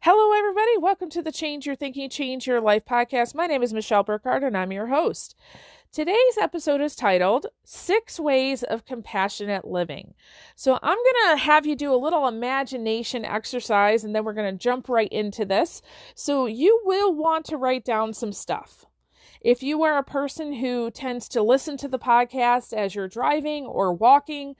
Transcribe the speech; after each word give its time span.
Hello, 0.00 0.32
everybody. 0.32 0.78
Welcome 0.78 1.10
to 1.10 1.22
the 1.22 1.32
Change 1.32 1.66
Your 1.66 1.74
Thinking, 1.74 2.08
Change 2.08 2.46
Your 2.46 2.60
Life 2.60 2.84
podcast. 2.84 3.34
My 3.34 3.48
name 3.48 3.64
is 3.64 3.72
Michelle 3.72 4.04
Burkhardt, 4.04 4.44
and 4.44 4.56
I'm 4.56 4.70
your 4.70 4.86
host. 4.86 5.34
Today's 5.90 6.38
episode 6.40 6.80
is 6.80 6.94
titled 6.94 7.46
Six 7.64 8.20
Ways 8.20 8.62
of 8.62 8.84
Compassionate 8.84 9.66
Living. 9.66 10.14
So, 10.54 10.78
I'm 10.80 10.96
going 10.96 11.36
to 11.36 11.42
have 11.42 11.66
you 11.66 11.74
do 11.74 11.92
a 11.92 11.98
little 11.98 12.28
imagination 12.28 13.24
exercise, 13.24 14.04
and 14.04 14.14
then 14.14 14.22
we're 14.22 14.34
going 14.34 14.56
to 14.56 14.56
jump 14.56 14.88
right 14.88 15.10
into 15.10 15.44
this. 15.44 15.82
So, 16.14 16.46
you 16.46 16.80
will 16.84 17.12
want 17.12 17.44
to 17.46 17.56
write 17.56 17.84
down 17.84 18.14
some 18.14 18.32
stuff. 18.32 18.86
If 19.40 19.64
you 19.64 19.82
are 19.82 19.98
a 19.98 20.04
person 20.04 20.52
who 20.52 20.92
tends 20.92 21.28
to 21.30 21.42
listen 21.42 21.76
to 21.78 21.88
the 21.88 21.98
podcast 21.98 22.72
as 22.72 22.94
you're 22.94 23.08
driving 23.08 23.66
or 23.66 23.92
walking, 23.92 24.54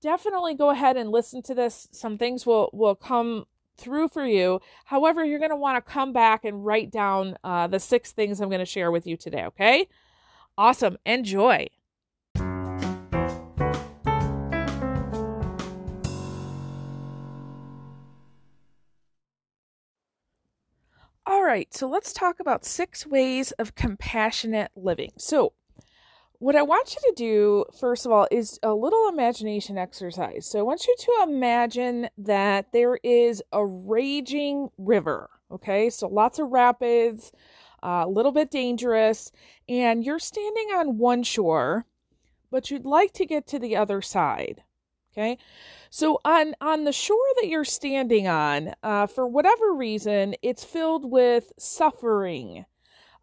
definitely 0.00 0.54
go 0.54 0.70
ahead 0.70 0.96
and 0.96 1.10
listen 1.10 1.42
to 1.42 1.54
this. 1.54 1.86
Some 1.92 2.16
things 2.16 2.46
will 2.46 2.70
will 2.72 2.94
come 2.94 3.44
through 3.80 4.08
for 4.08 4.26
you. 4.26 4.60
However, 4.84 5.24
you're 5.24 5.38
going 5.38 5.50
to 5.50 5.56
want 5.56 5.84
to 5.84 5.92
come 5.92 6.12
back 6.12 6.44
and 6.44 6.64
write 6.64 6.90
down 6.90 7.36
uh, 7.42 7.66
the 7.66 7.80
six 7.80 8.12
things 8.12 8.40
I'm 8.40 8.48
going 8.48 8.60
to 8.60 8.64
share 8.66 8.90
with 8.90 9.06
you 9.06 9.16
today, 9.16 9.44
okay? 9.46 9.88
Awesome. 10.56 10.98
Enjoy. 11.06 11.66
All 21.26 21.44
right, 21.44 21.72
so 21.72 21.88
let's 21.88 22.12
talk 22.12 22.40
about 22.40 22.64
six 22.64 23.06
ways 23.06 23.52
of 23.52 23.76
compassionate 23.76 24.72
living. 24.74 25.12
So, 25.16 25.52
what 26.40 26.56
I 26.56 26.62
want 26.62 26.94
you 26.94 27.00
to 27.06 27.14
do, 27.14 27.64
first 27.78 28.06
of 28.06 28.12
all, 28.12 28.26
is 28.30 28.58
a 28.62 28.72
little 28.72 29.08
imagination 29.10 29.76
exercise. 29.76 30.46
So 30.46 30.58
I 30.58 30.62
want 30.62 30.86
you 30.86 30.96
to 30.98 31.12
imagine 31.22 32.08
that 32.16 32.72
there 32.72 32.98
is 33.04 33.42
a 33.52 33.64
raging 33.64 34.70
river, 34.78 35.28
okay? 35.52 35.90
So 35.90 36.08
lots 36.08 36.38
of 36.38 36.48
rapids, 36.48 37.30
uh, 37.82 38.04
a 38.06 38.08
little 38.08 38.32
bit 38.32 38.50
dangerous, 38.50 39.32
and 39.68 40.02
you're 40.02 40.18
standing 40.18 40.68
on 40.74 40.96
one 40.96 41.24
shore, 41.24 41.84
but 42.50 42.70
you'd 42.70 42.86
like 42.86 43.12
to 43.12 43.26
get 43.26 43.46
to 43.48 43.58
the 43.58 43.76
other 43.76 44.00
side, 44.00 44.62
okay? 45.12 45.36
So 45.90 46.20
on 46.24 46.54
on 46.58 46.84
the 46.84 46.92
shore 46.92 47.18
that 47.42 47.48
you're 47.48 47.66
standing 47.66 48.28
on, 48.28 48.72
uh, 48.82 49.08
for 49.08 49.26
whatever 49.26 49.74
reason, 49.74 50.34
it's 50.40 50.64
filled 50.64 51.04
with 51.04 51.52
suffering, 51.58 52.64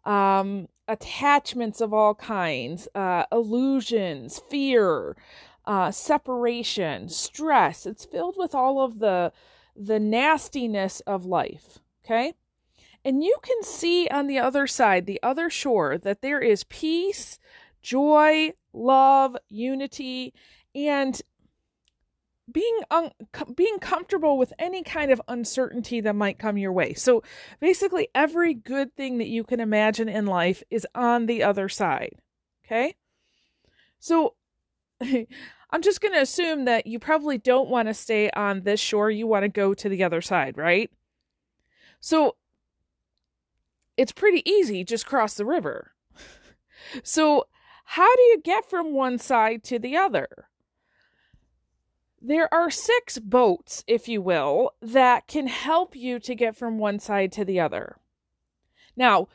um, 0.04 0.68
attachments 0.88 1.80
of 1.80 1.92
all 1.92 2.14
kinds, 2.14 2.88
uh, 2.94 3.24
illusions, 3.30 4.40
fear, 4.50 5.16
uh, 5.66 5.90
separation, 5.90 7.08
stress. 7.08 7.86
It's 7.86 8.04
filled 8.04 8.36
with 8.38 8.54
all 8.54 8.80
of 8.80 8.98
the 8.98 9.32
the 9.76 10.00
nastiness 10.00 11.00
of 11.00 11.24
life. 11.24 11.78
Okay. 12.04 12.34
And 13.04 13.22
you 13.22 13.36
can 13.42 13.62
see 13.62 14.08
on 14.08 14.26
the 14.26 14.38
other 14.40 14.66
side, 14.66 15.06
the 15.06 15.20
other 15.22 15.48
shore, 15.48 15.98
that 15.98 16.20
there 16.20 16.40
is 16.40 16.64
peace, 16.64 17.38
joy, 17.80 18.54
love, 18.72 19.36
unity, 19.48 20.34
and 20.74 21.20
being 22.50 22.80
un- 22.90 23.12
being 23.54 23.78
comfortable 23.78 24.38
with 24.38 24.52
any 24.58 24.82
kind 24.82 25.10
of 25.10 25.20
uncertainty 25.28 26.00
that 26.00 26.14
might 26.14 26.38
come 26.38 26.56
your 26.56 26.72
way. 26.72 26.94
So 26.94 27.22
basically 27.60 28.08
every 28.14 28.54
good 28.54 28.94
thing 28.96 29.18
that 29.18 29.28
you 29.28 29.44
can 29.44 29.60
imagine 29.60 30.08
in 30.08 30.26
life 30.26 30.62
is 30.70 30.86
on 30.94 31.26
the 31.26 31.42
other 31.42 31.68
side. 31.68 32.16
Okay? 32.64 32.94
So 33.98 34.34
I'm 35.70 35.82
just 35.82 36.00
going 36.00 36.14
to 36.14 36.20
assume 36.20 36.64
that 36.64 36.86
you 36.86 36.98
probably 36.98 37.38
don't 37.38 37.68
want 37.68 37.88
to 37.88 37.94
stay 37.94 38.30
on 38.30 38.62
this 38.62 38.80
shore, 38.80 39.10
you 39.10 39.26
want 39.26 39.42
to 39.42 39.48
go 39.48 39.74
to 39.74 39.88
the 39.88 40.02
other 40.02 40.22
side, 40.22 40.56
right? 40.56 40.90
So 42.00 42.36
it's 43.96 44.12
pretty 44.12 44.48
easy, 44.48 44.84
just 44.84 45.06
cross 45.06 45.34
the 45.34 45.44
river. 45.44 45.92
so 47.02 47.46
how 47.84 48.14
do 48.16 48.22
you 48.22 48.40
get 48.42 48.68
from 48.68 48.92
one 48.92 49.18
side 49.18 49.62
to 49.64 49.78
the 49.78 49.96
other? 49.96 50.28
There 52.20 52.52
are 52.52 52.70
six 52.70 53.18
boats, 53.18 53.84
if 53.86 54.08
you 54.08 54.20
will, 54.20 54.72
that 54.82 55.28
can 55.28 55.46
help 55.46 55.94
you 55.94 56.18
to 56.20 56.34
get 56.34 56.56
from 56.56 56.78
one 56.78 56.98
side 56.98 57.32
to 57.32 57.44
the 57.44 57.60
other. 57.60 57.96
Now, 58.96 59.28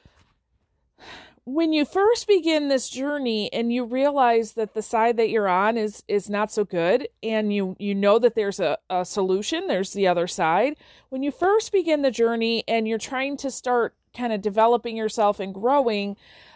when 1.46 1.74
you 1.74 1.84
first 1.84 2.28
begin 2.28 2.70
this 2.70 2.90
journey 2.90 3.52
and 3.52 3.72
you 3.72 3.84
realize 3.84 4.54
that 4.54 4.74
the 4.74 4.82
side 4.82 5.18
that 5.18 5.30
you're 5.30 5.48
on 5.48 5.78
is 5.78 6.04
is 6.08 6.30
not 6.30 6.52
so 6.52 6.64
good 6.64 7.08
and 7.22 7.54
you 7.54 7.76
you 7.80 7.94
know 7.94 8.18
that 8.18 8.36
there's 8.36 8.62
a, 8.62 8.78
a 8.90 9.04
solution 9.04 9.68
there's 9.68 9.92
the 9.92 10.08
other 10.08 10.26
side 10.26 10.78
when 11.10 11.22
you 11.22 11.32
first 11.32 11.74
begin 11.74 12.02
the 12.02 12.12
journey 12.12 12.64
and 12.68 12.88
you're 12.88 12.98
trying 12.98 13.36
to 13.36 13.52
start 13.52 13.94
kind 14.16 14.32
of 14.32 14.42
developing 14.42 14.96
yourself 14.96 15.40
and 15.40 15.54
growing 15.54 16.16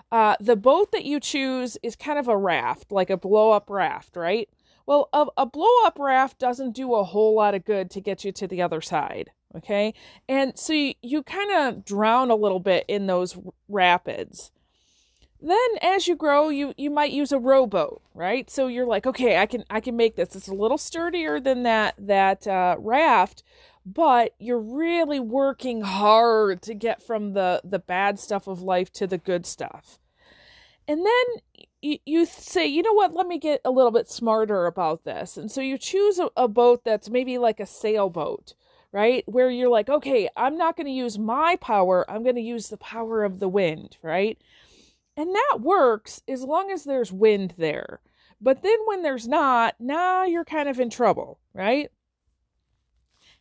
uh, 0.10 0.38
the 0.40 0.56
boat 0.56 0.94
that 0.94 1.04
you 1.04 1.20
choose 1.20 1.78
is 1.84 1.98
kind 1.98 2.18
of 2.18 2.30
a 2.30 2.38
raft 2.38 2.90
like 2.90 3.10
a 3.10 3.18
blow 3.18 3.52
up 3.52 3.70
raft 3.70 4.16
right 4.16 4.48
well, 4.88 5.10
a, 5.14 5.26
a 5.38 5.46
blow 5.46 5.86
up 5.86 6.00
raft 6.00 6.40
doesn't 6.40 6.72
do 6.72 6.96
a 6.96 7.04
whole 7.04 7.36
lot 7.36 7.54
of 7.54 7.66
good 7.66 7.92
to 7.92 8.02
get 8.02 8.24
you 8.24 8.32
to 8.32 8.48
the 8.48 8.62
other 8.62 8.82
side. 8.82 9.32
Okay. 9.56 9.94
And 10.28 10.58
so 10.58 10.74
you, 10.74 10.94
you 11.02 11.24
kind 11.24 11.52
of 11.52 11.86
drown 11.86 12.32
a 12.32 12.36
little 12.36 12.60
bit 12.60 12.86
in 12.88 13.06
those 13.06 13.38
rapids. 13.68 14.52
Then 15.42 15.58
as 15.82 16.08
you 16.08 16.16
grow, 16.16 16.50
you, 16.50 16.74
you 16.78 16.90
might 16.90 17.12
use 17.12 17.32
a 17.32 17.38
rowboat, 17.38 18.02
right? 18.14 18.50
So 18.50 18.68
you're 18.68 18.88
like, 18.88 19.06
okay, 19.06 19.38
I 19.38 19.46
can, 19.46 19.64
I 19.70 19.82
can 19.82 19.96
make 19.96 20.16
this. 20.16 20.36
It's 20.36 20.48
a 20.48 20.54
little 20.54 20.80
sturdier 20.80 21.40
than 21.40 21.64
that, 21.64 21.94
that, 22.00 22.48
uh, 22.48 22.78
raft, 22.80 23.44
but 23.86 24.34
you're 24.40 24.60
really 24.60 25.20
working 25.20 25.82
hard 25.82 26.62
to 26.64 26.74
get 26.74 27.04
from 27.04 27.34
the, 27.34 27.62
the 27.64 27.80
bad 27.80 28.20
stuff 28.20 28.48
of 28.48 28.62
life 28.62 28.92
to 28.94 29.06
the 29.06 29.20
good 29.20 29.46
stuff. 29.46 30.00
And 30.88 31.06
then 31.06 31.68
you, 31.88 32.00
you 32.06 32.26
say, 32.26 32.68
you 32.68 32.82
know 32.84 32.94
what, 32.94 33.14
let 33.14 33.28
me 33.28 33.40
get 33.40 33.62
a 33.64 33.72
little 33.72 33.92
bit 33.92 34.10
smarter 34.10 34.66
about 34.66 35.04
this. 35.06 35.38
And 35.38 35.52
so 35.52 35.62
you 35.62 35.78
choose 35.78 36.20
a, 36.20 36.30
a 36.36 36.48
boat 36.48 36.84
that's 36.84 37.10
maybe 37.10 37.38
like 37.38 37.60
a 37.60 37.66
sailboat, 37.66 38.54
right? 38.92 39.24
Where 39.28 39.50
you're 39.50 39.70
like, 39.70 39.90
okay, 39.90 40.30
I'm 40.36 40.58
not 40.58 40.76
going 40.76 40.88
to 40.88 40.92
use 40.92 41.18
my 41.18 41.56
power, 41.62 42.10
I'm 42.10 42.24
going 42.24 42.36
to 42.36 42.42
use 42.42 42.68
the 42.68 42.78
power 42.78 43.24
of 43.24 43.40
the 43.40 43.48
wind, 43.48 43.98
right? 44.02 44.38
And 45.16 45.34
that 45.34 45.60
works 45.62 46.22
as 46.28 46.44
long 46.44 46.72
as 46.72 46.84
there's 46.84 47.12
wind 47.12 47.54
there. 47.58 48.02
But 48.40 48.62
then 48.62 48.78
when 48.86 49.02
there's 49.02 49.28
not, 49.28 49.76
now 49.80 50.24
you're 50.24 50.46
kind 50.46 50.70
of 50.70 50.80
in 50.80 50.90
trouble, 50.92 51.40
right? 51.54 51.90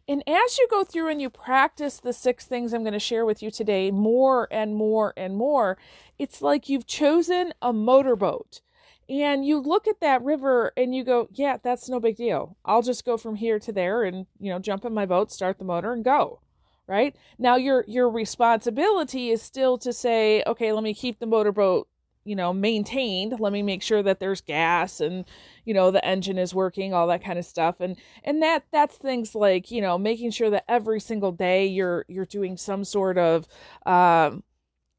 And 0.09 0.23
as 0.29 0.59
you 0.59 0.69
go 0.71 0.85
through 0.85 1.09
and 1.09 1.21
you 1.21 1.29
practice 1.29 1.99
the 1.99 2.13
six 2.13 2.45
things 2.45 2.73
I'm 2.73 2.83
going 2.83 2.93
to 2.93 2.99
share 2.99 3.27
with 3.27 3.43
you 3.43 3.51
today 3.51 3.91
more 3.91 4.47
and 4.53 4.75
more 4.75 5.13
and 5.17 5.37
more, 5.37 5.79
it's 6.19 6.41
like 6.41 6.69
you've 6.69 6.87
chosen 6.87 7.53
a 7.61 7.73
motorboat. 7.73 8.61
And 9.09 9.45
you 9.45 9.61
look 9.61 9.87
at 9.87 10.01
that 10.01 10.23
river 10.23 10.73
and 10.77 10.95
you 10.95 11.05
go, 11.05 11.29
yeah, 11.33 11.59
that's 11.63 11.89
no 11.89 12.01
big 12.01 12.17
deal. 12.17 12.57
I'll 12.65 12.83
just 12.83 13.05
go 13.05 13.17
from 13.17 13.37
here 13.37 13.59
to 13.61 13.73
there 13.73 14.05
and, 14.05 14.27
you 14.39 14.51
know, 14.51 14.59
jump 14.59 14.85
in 14.85 14.95
my 14.95 15.07
boat, 15.07 15.31
start 15.31 15.59
the 15.59 15.65
motor 15.65 15.93
and 15.93 16.05
go. 16.05 16.41
Right? 16.89 17.17
Now 17.37 17.57
your 17.57 17.85
your 17.89 18.09
responsibility 18.09 19.31
is 19.31 19.43
still 19.43 19.77
to 19.79 19.93
say, 19.93 20.45
okay, 20.47 20.73
let 20.73 20.85
me 20.85 20.95
keep 20.95 21.19
the 21.19 21.27
motorboat 21.27 21.89
you 22.27 22.35
know 22.37 22.53
maintained. 22.53 23.39
Let 23.39 23.53
me 23.53 23.63
make 23.63 23.83
sure 23.83 24.03
that 24.03 24.21
there's 24.21 24.41
gas 24.41 25.01
and 25.01 25.25
you 25.65 25.73
know 25.73 25.91
the 25.91 26.05
engine 26.05 26.39
is 26.39 26.55
working 26.55 26.93
all 26.93 27.07
that 27.07 27.25
kind 27.25 27.39
of 27.39 27.45
stuff. 27.45 27.77
And 27.81 27.97
and 28.25 28.43
that 28.43 28.65
that's 28.73 28.97
things 28.97 29.35
like 29.35 29.71
you 29.71 29.81
know 29.81 29.97
making 29.97 30.33
sure 30.33 30.51
that 30.51 30.65
every 30.69 31.01
single 31.01 31.33
day 31.33 31.67
you're 31.67 32.05
you're 32.09 32.27
doing 32.27 32.57
some 32.57 32.85
sort 32.85 33.17
of 33.17 33.47
um 33.87 34.43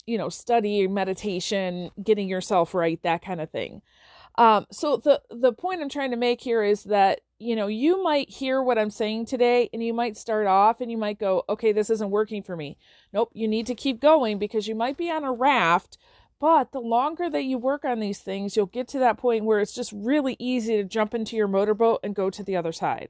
you 0.06 0.18
know 0.18 0.30
study 0.30 0.88
meditation 0.88 1.92
getting 2.02 2.30
yourself 2.30 2.74
right 2.74 3.02
that 3.04 3.22
kind 3.22 3.42
of 3.42 3.52
thing. 3.52 3.82
Um 4.38 4.66
so 4.72 4.98
the 4.98 5.22
the 5.30 5.52
point 5.52 5.82
i'm 5.82 5.90
trying 5.90 6.12
to 6.12 6.18
make 6.18 6.42
here 6.42 6.64
is 6.64 6.84
that 6.84 7.22
you 7.40 7.56
know 7.56 7.68
you 7.68 8.04
might 8.04 8.30
hear 8.30 8.62
what 8.62 8.78
i'm 8.78 8.90
saying 8.90 9.26
today 9.26 9.70
and 9.74 9.84
you 9.84 9.94
might 9.94 10.16
start 10.16 10.48
off 10.48 10.80
and 10.80 10.90
you 10.92 10.98
might 10.98 11.20
go 11.20 11.44
okay 11.50 11.72
this 11.72 11.90
isn't 11.90 12.10
working 12.12 12.42
for 12.44 12.56
me. 12.56 12.78
Nope 13.14 13.32
you 13.34 13.48
need 13.48 13.68
to 13.68 13.76
keep 13.76 14.00
going 14.00 14.38
because 14.40 14.68
you 14.68 14.76
might 14.76 14.98
be 14.98 15.10
on 15.12 15.24
a 15.24 15.34
raft 15.34 15.98
but 16.40 16.72
the 16.72 16.80
longer 16.80 17.30
that 17.30 17.44
you 17.44 17.58
work 17.58 17.84
on 17.84 18.00
these 18.00 18.20
things, 18.20 18.56
you'll 18.56 18.68
get 18.68 18.88
to 18.90 19.00
that 19.00 19.18
point 19.18 19.46
where 19.46 19.60
it's 19.60 19.74
just 19.74 19.92
really 19.92 20.36
easy 20.40 20.78
to 20.78 20.84
jump 20.84 21.14
into 21.14 21.36
your 21.36 21.48
motorboat 21.48 22.00
and 22.04 22.16
go 22.16 22.30
to 22.30 22.44
the 22.44 22.56
other 22.56 22.72
side. 22.72 23.10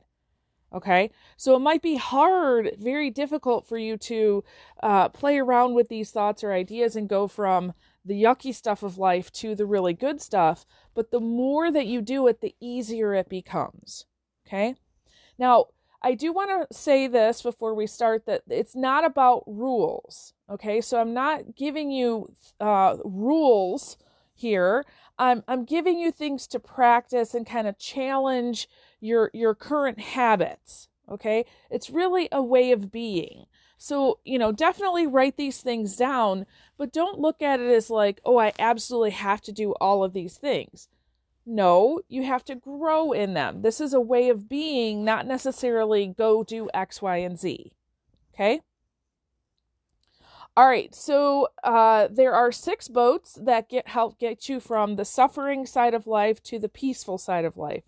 Okay, 0.73 1.11
so 1.37 1.55
it 1.55 1.59
might 1.59 1.81
be 1.81 1.95
hard, 1.95 2.75
very 2.77 3.09
difficult 3.09 3.65
for 3.65 3.77
you 3.77 3.95
to 3.97 4.43
uh, 4.83 5.07
play 5.09 5.37
around 5.37 5.75
with 5.75 5.87
these 5.87 6.11
thoughts 6.11 6.43
or 6.43 6.51
ideas 6.51 6.95
and 6.97 7.07
go 7.07 7.25
from 7.25 7.73
the 8.03 8.21
yucky 8.21 8.53
stuff 8.53 8.83
of 8.83 8.97
life 8.97 9.31
to 9.31 9.55
the 9.55 9.65
really 9.65 9.93
good 9.93 10.21
stuff. 10.21 10.65
But 10.93 11.11
the 11.11 11.21
more 11.21 11.71
that 11.71 11.87
you 11.87 12.01
do 12.01 12.27
it, 12.27 12.41
the 12.41 12.53
easier 12.59 13.13
it 13.13 13.29
becomes. 13.29 14.05
Okay, 14.45 14.75
now 15.39 15.67
I 16.01 16.15
do 16.15 16.33
want 16.33 16.69
to 16.69 16.75
say 16.75 17.07
this 17.07 17.41
before 17.41 17.73
we 17.73 17.87
start 17.87 18.25
that 18.25 18.43
it's 18.49 18.75
not 18.75 19.05
about 19.05 19.43
rules. 19.47 20.33
Okay, 20.49 20.79
so 20.81 20.99
I'm 20.99 21.13
not 21.13 21.55
giving 21.55 21.91
you 21.91 22.31
uh, 22.59 22.97
rules 23.03 23.97
here. 24.33 24.85
I'm 25.19 25.43
I'm 25.47 25.65
giving 25.65 25.99
you 25.99 26.11
things 26.11 26.47
to 26.47 26.59
practice 26.59 27.33
and 27.33 27.45
kind 27.45 27.67
of 27.67 27.77
challenge 27.77 28.69
your 29.01 29.29
your 29.33 29.55
current 29.55 29.99
habits. 29.99 30.87
Okay, 31.09 31.45
it's 31.69 31.89
really 31.89 32.29
a 32.31 32.41
way 32.41 32.71
of 32.71 32.91
being. 32.91 33.45
So, 33.77 34.19
you 34.25 34.39
know, 34.39 34.51
definitely 34.51 35.05
write 35.05 35.37
these 35.37 35.61
things 35.61 35.95
down, 35.95 36.45
but 36.77 36.91
don't 36.91 37.19
look 37.19 37.41
at 37.41 37.59
it 37.59 37.71
as 37.71 37.89
like, 37.89 38.19
oh, 38.25 38.37
I 38.39 38.53
absolutely 38.57 39.11
have 39.11 39.41
to 39.41 39.51
do 39.51 39.73
all 39.73 40.03
of 40.03 40.13
these 40.13 40.37
things. 40.37 40.87
No, 41.45 42.01
you 42.09 42.23
have 42.23 42.43
to 42.45 42.55
grow 42.55 43.11
in 43.11 43.35
them. 43.35 43.61
This 43.61 43.79
is 43.79 43.93
a 43.93 44.01
way 44.01 44.29
of 44.29 44.49
being, 44.49 45.05
not 45.05 45.27
necessarily 45.27 46.07
go 46.07 46.43
do 46.43 46.69
X, 46.73 47.01
Y, 47.01 47.17
and 47.17 47.39
Z. 47.39 47.71
Okay? 48.33 48.61
All 50.57 50.65
right, 50.65 50.95
so 50.95 51.49
uh, 51.63 52.07
there 52.09 52.33
are 52.33 52.51
six 52.51 52.87
boats 52.87 53.37
that 53.39 53.69
get 53.69 53.89
help 53.89 54.17
get 54.17 54.49
you 54.49 54.59
from 54.59 54.95
the 54.95 55.05
suffering 55.05 55.67
side 55.67 55.93
of 55.93 56.07
life 56.07 56.41
to 56.45 56.57
the 56.57 56.67
peaceful 56.67 57.19
side 57.19 57.45
of 57.45 57.57
life. 57.57 57.83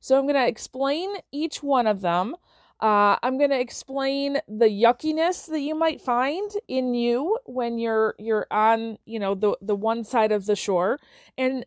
So 0.00 0.18
I'm 0.18 0.24
going 0.24 0.34
to 0.34 0.46
explain 0.46 1.08
each 1.32 1.62
one 1.62 1.86
of 1.86 2.02
them. 2.02 2.36
Uh, 2.78 3.16
I'm 3.22 3.38
going 3.38 3.48
to 3.48 3.58
explain 3.58 4.34
the 4.46 4.66
yuckiness 4.66 5.46
that 5.46 5.60
you 5.60 5.74
might 5.74 6.02
find 6.02 6.50
in 6.68 6.92
you 6.92 7.38
when 7.46 7.78
you're 7.78 8.16
you're 8.18 8.46
on 8.50 8.98
you 9.06 9.18
know 9.18 9.34
the 9.34 9.56
the 9.62 9.74
one 9.74 10.04
side 10.04 10.30
of 10.30 10.44
the 10.44 10.56
shore. 10.56 10.98
And 11.38 11.64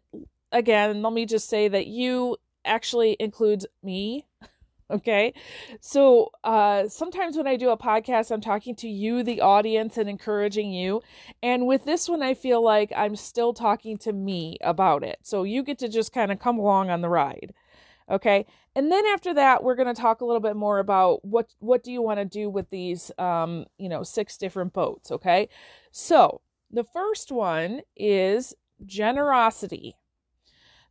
again, 0.52 1.02
let 1.02 1.14
me 1.14 1.26
just 1.26 1.50
say 1.50 1.68
that 1.68 1.88
you 1.88 2.38
actually 2.64 3.18
includes 3.20 3.66
me 3.82 4.28
Okay. 4.92 5.34
So 5.80 6.30
uh, 6.44 6.88
sometimes 6.88 7.38
when 7.38 7.48
I 7.48 7.56
do 7.56 7.70
a 7.70 7.78
podcast, 7.78 8.32
I'm 8.32 8.42
talking 8.42 8.76
to 8.76 8.88
you, 8.88 9.24
the 9.24 9.42
audience, 9.42 9.98
and 9.98 10.10
encouraging 10.10 10.72
you. 10.72 11.02
And 11.42 11.66
with 11.66 11.86
this 11.86 12.08
one, 12.10 12.22
I 12.22 12.34
feel 12.34 12.64
like 12.64 12.92
I'm 12.96 13.16
still 13.16 13.54
talking 13.54 13.98
to 14.00 14.14
me 14.14 14.58
about 14.62 15.04
it. 15.04 15.20
So 15.24 15.44
you 15.44 15.64
get 15.64 15.80
to 15.80 15.90
just 15.90 16.14
kind 16.14 16.32
of 16.32 16.40
come 16.40 16.60
along 16.60 16.90
on 16.90 17.02
the 17.02 17.10
ride. 17.10 17.54
Okay. 18.10 18.46
And 18.76 18.92
then 18.92 19.06
after 19.08 19.34
that, 19.36 19.64
we're 19.64 19.76
going 19.76 19.94
to 19.94 20.00
talk 20.00 20.22
a 20.22 20.26
little 20.26 20.42
bit 20.42 20.56
more 20.56 20.80
about 20.80 21.24
what 21.24 21.54
what 21.60 21.84
do 21.84 21.92
you 21.92 22.02
want 22.02 22.20
to 22.20 22.26
do 22.26 22.50
with 22.50 22.70
these, 22.70 23.12
um, 23.18 23.66
you 23.78 23.88
know, 23.88 24.04
six 24.04 24.38
different 24.38 24.74
boats. 24.74 25.12
Okay. 25.12 25.48
So 25.92 26.42
the 26.70 26.84
first 26.84 27.32
one 27.32 27.82
is 27.96 28.54
generosity. 28.86 29.96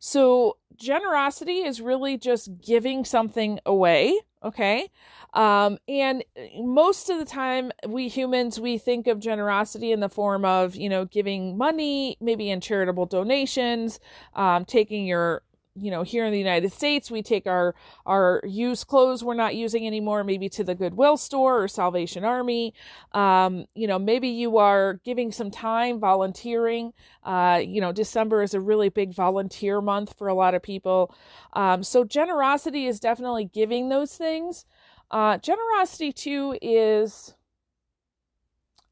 So, 0.04 0.56
generosity 0.74 1.58
is 1.58 1.80
really 1.80 2.18
just 2.18 2.60
giving 2.60 3.04
something 3.04 3.60
away, 3.64 4.18
okay? 4.42 4.90
Um, 5.32 5.78
and 5.86 6.24
most 6.58 7.08
of 7.08 7.20
the 7.20 7.24
time, 7.24 7.70
we 7.86 8.08
humans, 8.08 8.58
we 8.58 8.78
think 8.78 9.06
of 9.06 9.20
generosity 9.20 9.92
in 9.92 10.00
the 10.00 10.08
form 10.08 10.44
of, 10.44 10.74
you 10.74 10.88
know, 10.88 11.04
giving 11.04 11.56
money, 11.56 12.16
maybe 12.20 12.50
in 12.50 12.60
charitable 12.60 13.06
donations, 13.06 14.00
um, 14.34 14.64
taking 14.64 15.06
your 15.06 15.42
you 15.74 15.90
know 15.90 16.02
here 16.02 16.26
in 16.26 16.32
the 16.32 16.38
united 16.38 16.70
states 16.70 17.10
we 17.10 17.22
take 17.22 17.46
our 17.46 17.74
our 18.04 18.42
used 18.44 18.86
clothes 18.86 19.24
we're 19.24 19.34
not 19.34 19.54
using 19.54 19.86
anymore 19.86 20.22
maybe 20.22 20.48
to 20.48 20.62
the 20.62 20.74
goodwill 20.74 21.16
store 21.16 21.62
or 21.62 21.68
salvation 21.68 22.24
army. 22.24 22.74
Um, 23.12 23.66
you 23.74 23.86
know 23.86 23.98
maybe 23.98 24.28
you 24.28 24.58
are 24.58 24.94
giving 25.04 25.32
some 25.32 25.50
time 25.50 25.98
volunteering. 25.98 26.92
Uh, 27.24 27.60
you 27.64 27.80
know 27.80 27.92
december 27.92 28.42
is 28.42 28.54
a 28.54 28.60
really 28.60 28.88
big 28.88 29.14
volunteer 29.14 29.80
month 29.80 30.16
for 30.18 30.28
a 30.28 30.34
lot 30.34 30.54
of 30.54 30.62
people. 30.62 31.14
Um, 31.54 31.82
so 31.82 32.04
generosity 32.04 32.86
is 32.86 33.00
definitely 33.00 33.46
giving 33.46 33.88
those 33.88 34.16
things. 34.16 34.66
Uh, 35.10 35.38
generosity 35.38 36.12
too 36.12 36.58
is 36.60 37.34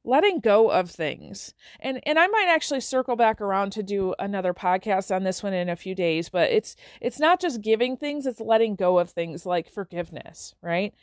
letting 0.04 0.40
go 0.40 0.70
of 0.70 0.90
things. 0.90 1.54
And 1.80 2.00
and 2.06 2.18
I 2.18 2.26
might 2.26 2.48
actually 2.48 2.80
circle 2.80 3.16
back 3.16 3.40
around 3.40 3.72
to 3.72 3.82
do 3.82 4.14
another 4.18 4.54
podcast 4.54 5.14
on 5.14 5.24
this 5.24 5.42
one 5.42 5.52
in 5.52 5.68
a 5.68 5.76
few 5.76 5.94
days, 5.94 6.28
but 6.28 6.50
it's 6.50 6.76
it's 7.00 7.18
not 7.18 7.40
just 7.40 7.60
giving 7.60 7.96
things, 7.96 8.26
it's 8.26 8.40
letting 8.40 8.76
go 8.76 8.98
of 8.98 9.10
things 9.10 9.44
like 9.44 9.70
forgiveness, 9.70 10.54
right? 10.62 10.94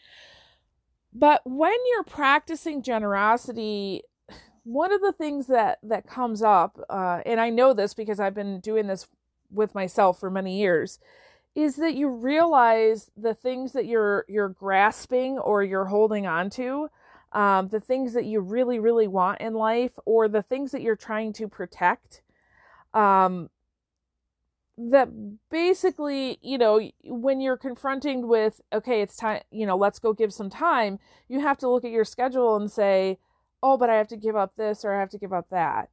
But 1.14 1.42
when 1.46 1.76
you're 1.92 2.04
practicing 2.04 2.82
generosity, 2.82 4.04
one 4.64 4.92
of 4.92 5.02
the 5.02 5.14
things 5.14 5.48
that 5.48 5.80
that 5.84 6.08
comes 6.08 6.42
up, 6.42 6.80
uh, 6.90 7.22
and 7.26 7.40
I 7.40 7.50
know 7.50 7.74
this 7.74 7.94
because 7.94 8.20
I've 8.20 8.36
been 8.36 8.60
doing 8.60 8.88
this 8.88 9.08
with 9.52 9.76
myself 9.76 10.20
for 10.20 10.30
many 10.30 10.60
years, 10.60 11.00
is 11.56 11.78
that 11.78 11.96
you 11.96 12.10
realize 12.10 13.10
the 13.16 13.34
things 13.34 13.74
that 13.74 13.86
you're 13.86 14.26
you're 14.28 14.50
grasping 14.50 15.38
or 15.38 15.64
you're 15.64 15.86
holding 15.86 16.28
on 16.28 16.50
to 16.52 16.90
um, 17.32 17.68
the 17.70 17.80
things 17.80 18.14
that 18.14 18.26
you 18.26 18.40
really, 18.40 18.80
really 18.80 19.08
want 19.08 19.42
in 19.42 19.54
life, 19.54 19.92
or 20.06 20.28
the 20.28 20.42
things 20.42 20.72
that 20.72 20.82
you're 20.82 20.96
trying 20.96 21.34
to 21.34 21.48
protect. 21.48 22.22
Um, 22.94 23.50
that 24.78 25.10
basically, 25.50 26.38
you 26.42 26.58
know, 26.58 26.80
when 27.04 27.42
you're 27.42 27.58
confronting 27.58 28.28
with, 28.28 28.62
okay, 28.72 29.02
it's 29.02 29.16
time, 29.16 29.42
you 29.50 29.66
know, 29.66 29.76
let's 29.76 29.98
go 29.98 30.14
give 30.14 30.32
some 30.32 30.52
time, 30.52 31.00
you 31.28 31.40
have 31.40 31.58
to 31.58 31.68
look 31.68 31.84
at 31.84 31.92
your 31.92 32.06
schedule 32.06 32.56
and 32.56 32.72
say, 32.72 33.18
oh, 33.64 33.76
but 33.78 33.90
I 33.90 33.96
have 33.96 34.08
to 34.10 34.18
give 34.18 34.36
up 34.36 34.56
this 34.56 34.86
or 34.86 34.94
I 34.94 35.00
have 35.00 35.10
to 35.10 35.18
give 35.18 35.34
up 35.34 35.50
that, 35.50 35.90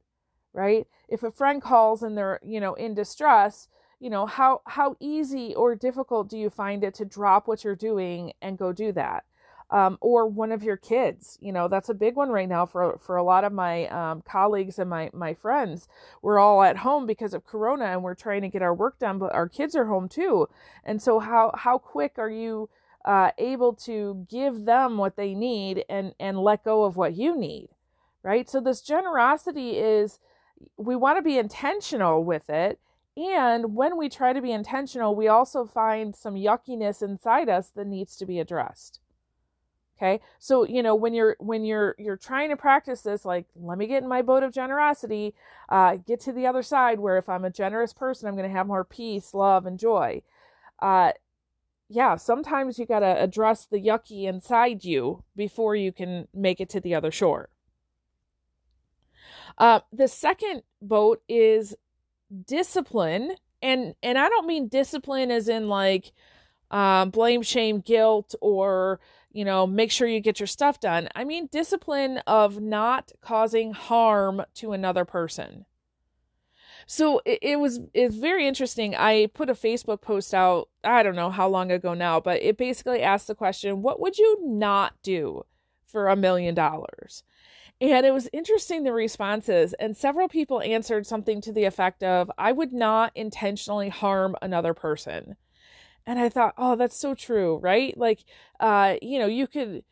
right? 0.53 0.85
If 1.09 1.23
a 1.23 1.31
friend 1.31 1.61
calls 1.61 2.03
and 2.03 2.15
they're, 2.15 2.39
you 2.43 2.59
know, 2.59 2.75
in 2.75 2.93
distress, 2.93 3.67
you 3.99 4.09
know, 4.11 4.27
how 4.27 4.61
how 4.67 4.95
easy 4.99 5.55
or 5.55 5.73
difficult 5.75 6.29
do 6.29 6.37
you 6.37 6.51
find 6.51 6.83
it 6.83 6.93
to 6.95 7.05
drop 7.05 7.47
what 7.47 7.63
you're 7.63 7.75
doing 7.75 8.33
and 8.41 8.57
go 8.57 8.71
do 8.71 8.91
that? 8.91 9.23
Um, 9.69 9.97
or 10.01 10.27
one 10.27 10.51
of 10.51 10.63
your 10.63 10.77
kids. 10.77 11.37
You 11.41 11.51
know, 11.51 11.67
that's 11.67 11.89
a 11.89 11.93
big 11.93 12.15
one 12.15 12.29
right 12.29 12.49
now 12.49 12.65
for 12.65 12.97
for 12.99 13.17
a 13.17 13.23
lot 13.23 13.43
of 13.43 13.51
my 13.51 13.87
um, 13.87 14.21
colleagues 14.21 14.79
and 14.79 14.89
my 14.89 15.09
my 15.13 15.33
friends. 15.33 15.87
We're 16.21 16.39
all 16.39 16.63
at 16.63 16.77
home 16.77 17.05
because 17.05 17.33
of 17.33 17.45
Corona, 17.45 17.85
and 17.85 18.03
we're 18.03 18.15
trying 18.15 18.41
to 18.41 18.49
get 18.49 18.61
our 18.61 18.73
work 18.73 18.99
done, 18.99 19.17
but 19.17 19.33
our 19.33 19.49
kids 19.49 19.75
are 19.75 19.85
home 19.85 20.07
too. 20.07 20.47
And 20.83 21.01
so, 21.01 21.19
how 21.19 21.51
how 21.55 21.77
quick 21.77 22.13
are 22.17 22.29
you 22.29 22.69
uh, 23.05 23.31
able 23.37 23.73
to 23.73 24.25
give 24.29 24.65
them 24.65 24.97
what 24.97 25.15
they 25.15 25.33
need 25.33 25.85
and 25.89 26.13
and 26.19 26.39
let 26.39 26.63
go 26.63 26.83
of 26.83 26.95
what 26.95 27.15
you 27.15 27.37
need? 27.37 27.69
Right. 28.23 28.49
So 28.49 28.59
this 28.59 28.81
generosity 28.81 29.77
is 29.77 30.19
we 30.77 30.95
want 30.95 31.17
to 31.17 31.21
be 31.21 31.37
intentional 31.37 32.23
with 32.23 32.49
it. 32.49 32.79
And 33.17 33.75
when 33.75 33.97
we 33.97 34.09
try 34.09 34.33
to 34.33 34.41
be 34.41 34.51
intentional, 34.51 35.15
we 35.15 35.27
also 35.27 35.65
find 35.65 36.13
some 36.15 36.35
yuckiness 36.35 37.01
inside 37.01 37.47
us 37.47 37.69
that 37.69 37.87
needs 37.87 38.17
to 38.17 38.25
be 38.25 38.39
addressed 38.39 38.99
okay? 39.97 40.19
So 40.39 40.65
you 40.65 40.83
know 40.83 40.95
when 40.95 41.13
you're 41.13 41.35
when 41.39 41.63
you're 41.63 41.95
you're 41.97 42.17
trying 42.17 42.49
to 42.49 42.57
practice 42.57 43.01
this 43.01 43.25
like 43.25 43.45
let 43.55 43.77
me 43.77 43.87
get 43.87 44.03
in 44.03 44.09
my 44.09 44.21
boat 44.21 44.43
of 44.43 44.53
generosity 44.53 45.33
uh, 45.69 45.97
get 45.97 46.19
to 46.21 46.33
the 46.33 46.45
other 46.45 46.63
side 46.63 46.99
where 46.99 47.17
if 47.17 47.29
i'm 47.29 47.45
a 47.45 47.49
generous 47.49 47.93
person 47.93 48.27
i'm 48.27 48.35
going 48.35 48.49
to 48.49 48.55
have 48.55 48.67
more 48.67 48.83
peace 48.83 49.33
love 49.33 49.65
and 49.65 49.79
joy. 49.79 50.21
Uh, 50.81 51.11
yeah 51.89 52.15
sometimes 52.15 52.77
you 52.77 52.85
got 52.85 52.99
to 52.99 53.23
address 53.23 53.65
the 53.65 53.81
yucky 53.81 54.25
inside 54.27 54.83
you 54.83 55.23
before 55.35 55.75
you 55.75 55.91
can 55.91 56.27
make 56.33 56.59
it 56.59 56.69
to 56.69 56.79
the 56.79 56.95
other 56.95 57.11
shore. 57.11 57.49
Uh, 59.57 59.79
the 59.93 60.07
second 60.07 60.63
boat 60.81 61.21
is 61.29 61.75
discipline 62.45 63.35
and 63.61 63.95
and 64.03 64.17
i 64.17 64.27
don't 64.27 64.47
mean 64.47 64.67
discipline 64.67 65.31
as 65.31 65.47
in 65.47 65.69
like 65.69 66.11
um, 66.71 67.09
blame 67.09 67.41
shame 67.41 67.79
guilt 67.79 68.35
or 68.41 68.99
you 69.35 69.43
know, 69.43 69.67
make 69.67 69.91
sure 69.91 70.07
you 70.07 70.21
get 70.21 70.39
your 70.39 70.47
stuff 70.47 70.79
done. 70.79 71.09
I 71.13 71.25
mean, 71.25 71.49
discipline 71.51 72.19
of 72.25 72.61
not 72.61 73.11
causing 73.19 73.73
harm 73.73 74.43
to 74.55 74.71
another 74.71 75.03
person. 75.03 75.65
So 76.87 77.21
it, 77.25 77.39
it 77.41 77.59
was 77.59 77.81
it's 77.93 78.15
very 78.15 78.47
interesting. 78.47 78.95
I 78.95 79.27
put 79.33 79.49
a 79.49 79.53
Facebook 79.53 80.01
post 80.01 80.33
out, 80.33 80.69
I 80.85 81.03
don't 81.03 81.17
know 81.17 81.31
how 81.31 81.49
long 81.49 81.69
ago 81.69 81.93
now, 81.93 82.21
but 82.21 82.41
it 82.41 82.57
basically 82.57 83.01
asked 83.01 83.27
the 83.27 83.35
question, 83.35 83.81
what 83.81 83.99
would 83.99 84.17
you 84.17 84.39
not 84.41 84.93
do 85.03 85.45
for 85.85 86.07
a 86.07 86.15
million 86.15 86.55
dollars? 86.55 87.23
And 87.81 88.05
it 88.05 88.13
was 88.13 88.29
interesting 88.31 88.83
the 88.83 88.93
responses, 88.93 89.73
and 89.73 89.97
several 89.97 90.29
people 90.29 90.61
answered 90.61 91.05
something 91.05 91.41
to 91.41 91.51
the 91.51 91.65
effect 91.65 92.03
of, 92.03 92.31
I 92.37 92.53
would 92.53 92.71
not 92.71 93.11
intentionally 93.15 93.89
harm 93.89 94.37
another 94.41 94.73
person 94.73 95.35
and 96.05 96.19
i 96.19 96.29
thought 96.29 96.53
oh 96.57 96.75
that's 96.75 96.97
so 96.97 97.13
true 97.15 97.57
right? 97.61 97.97
Like 97.97 98.23
uh 98.59 98.95
you 99.01 99.19
know 99.19 99.27
you 99.27 99.47
could 99.47 99.83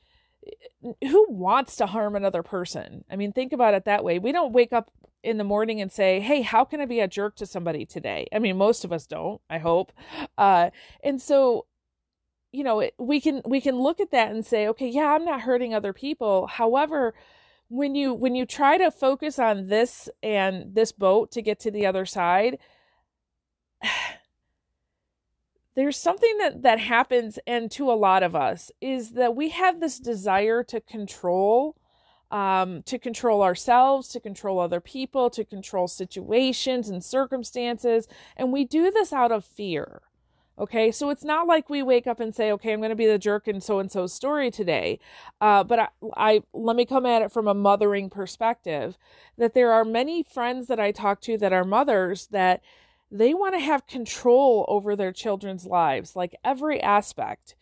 who 1.01 1.25
wants 1.29 1.77
to 1.77 1.85
harm 1.85 2.15
another 2.15 2.43
person? 2.43 3.05
I 3.09 3.15
mean 3.15 3.31
think 3.31 3.53
about 3.53 3.73
it 3.73 3.85
that 3.85 4.03
way. 4.03 4.19
We 4.19 4.31
don't 4.31 4.51
wake 4.53 4.73
up 4.73 4.91
in 5.23 5.37
the 5.37 5.43
morning 5.45 5.79
and 5.79 5.91
say 5.91 6.19
hey 6.19 6.41
how 6.41 6.65
can 6.65 6.81
i 6.81 6.85
be 6.85 6.99
a 6.99 7.07
jerk 7.07 7.35
to 7.37 7.45
somebody 7.45 7.85
today? 7.85 8.27
I 8.33 8.39
mean 8.39 8.57
most 8.57 8.83
of 8.85 8.91
us 8.91 9.07
don't 9.07 9.41
i 9.49 9.57
hope. 9.57 9.91
Uh 10.37 10.69
and 11.03 11.21
so 11.21 11.65
you 12.51 12.63
know 12.63 12.87
we 12.97 13.19
can 13.21 13.41
we 13.45 13.61
can 13.61 13.77
look 13.79 13.99
at 13.99 14.11
that 14.11 14.31
and 14.31 14.45
say 14.45 14.67
okay 14.67 14.87
yeah 14.87 15.13
i'm 15.13 15.25
not 15.25 15.41
hurting 15.41 15.73
other 15.73 15.93
people. 15.93 16.47
However 16.47 17.13
when 17.69 17.95
you 17.95 18.13
when 18.13 18.35
you 18.35 18.45
try 18.45 18.77
to 18.77 18.91
focus 18.91 19.39
on 19.39 19.67
this 19.67 20.09
and 20.21 20.75
this 20.75 20.91
boat 20.91 21.31
to 21.31 21.41
get 21.41 21.59
to 21.59 21.71
the 21.71 21.85
other 21.85 22.05
side 22.05 22.59
there's 25.75 25.97
something 25.97 26.37
that 26.37 26.61
that 26.61 26.79
happens 26.79 27.39
and 27.47 27.71
to 27.71 27.91
a 27.91 27.93
lot 27.93 28.23
of 28.23 28.35
us 28.35 28.71
is 28.81 29.11
that 29.11 29.35
we 29.35 29.49
have 29.49 29.79
this 29.79 29.99
desire 29.99 30.63
to 30.63 30.79
control 30.79 31.75
um, 32.33 32.81
to 32.83 32.97
control 32.97 33.43
ourselves, 33.43 34.07
to 34.09 34.19
control 34.19 34.59
other 34.59 34.79
people, 34.81 35.29
to 35.29 35.45
control 35.45 35.87
situations 35.87 36.89
and 36.89 37.03
circumstances. 37.03 38.07
And 38.35 38.51
we 38.51 38.65
do 38.65 38.89
this 38.89 39.13
out 39.13 39.31
of 39.31 39.45
fear. 39.45 40.01
Okay, 40.57 40.91
so 40.91 41.09
it's 41.09 41.23
not 41.23 41.47
like 41.47 41.69
we 41.69 41.81
wake 41.81 42.05
up 42.05 42.19
and 42.19 42.33
say, 42.33 42.51
"Okay, 42.51 42.73
I'm 42.73 42.79
going 42.79 42.89
to 42.91 42.95
be 42.95 43.07
the 43.07 43.17
jerk 43.17 43.47
in 43.47 43.59
so 43.59 43.79
and 43.79 43.91
so's 43.91 44.13
story 44.13 44.51
today." 44.51 44.99
Uh, 45.41 45.63
but 45.63 45.79
I, 45.79 45.87
I 46.15 46.43
let 46.53 46.75
me 46.75 46.85
come 46.85 47.07
at 47.07 47.23
it 47.23 47.31
from 47.31 47.47
a 47.47 47.55
mothering 47.55 48.09
perspective. 48.09 48.97
That 49.37 49.55
there 49.55 49.71
are 49.71 49.83
many 49.83 50.21
friends 50.21 50.67
that 50.67 50.79
I 50.79 50.91
talk 50.91 51.21
to 51.21 51.39
that 51.39 51.53
are 51.53 51.63
mothers 51.63 52.27
that 52.27 52.61
they 53.13 53.33
want 53.33 53.53
to 53.53 53.59
have 53.59 53.85
control 53.85 54.65
over 54.67 54.95
their 54.95 55.13
children's 55.13 55.65
lives, 55.65 56.15
like 56.15 56.35
every 56.43 56.81
aspect, 56.81 57.55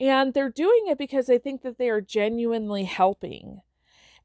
and 0.00 0.32
they're 0.32 0.50
doing 0.50 0.84
it 0.86 0.98
because 0.98 1.26
they 1.26 1.38
think 1.38 1.62
that 1.62 1.76
they 1.78 1.90
are 1.90 2.00
genuinely 2.00 2.84
helping. 2.84 3.60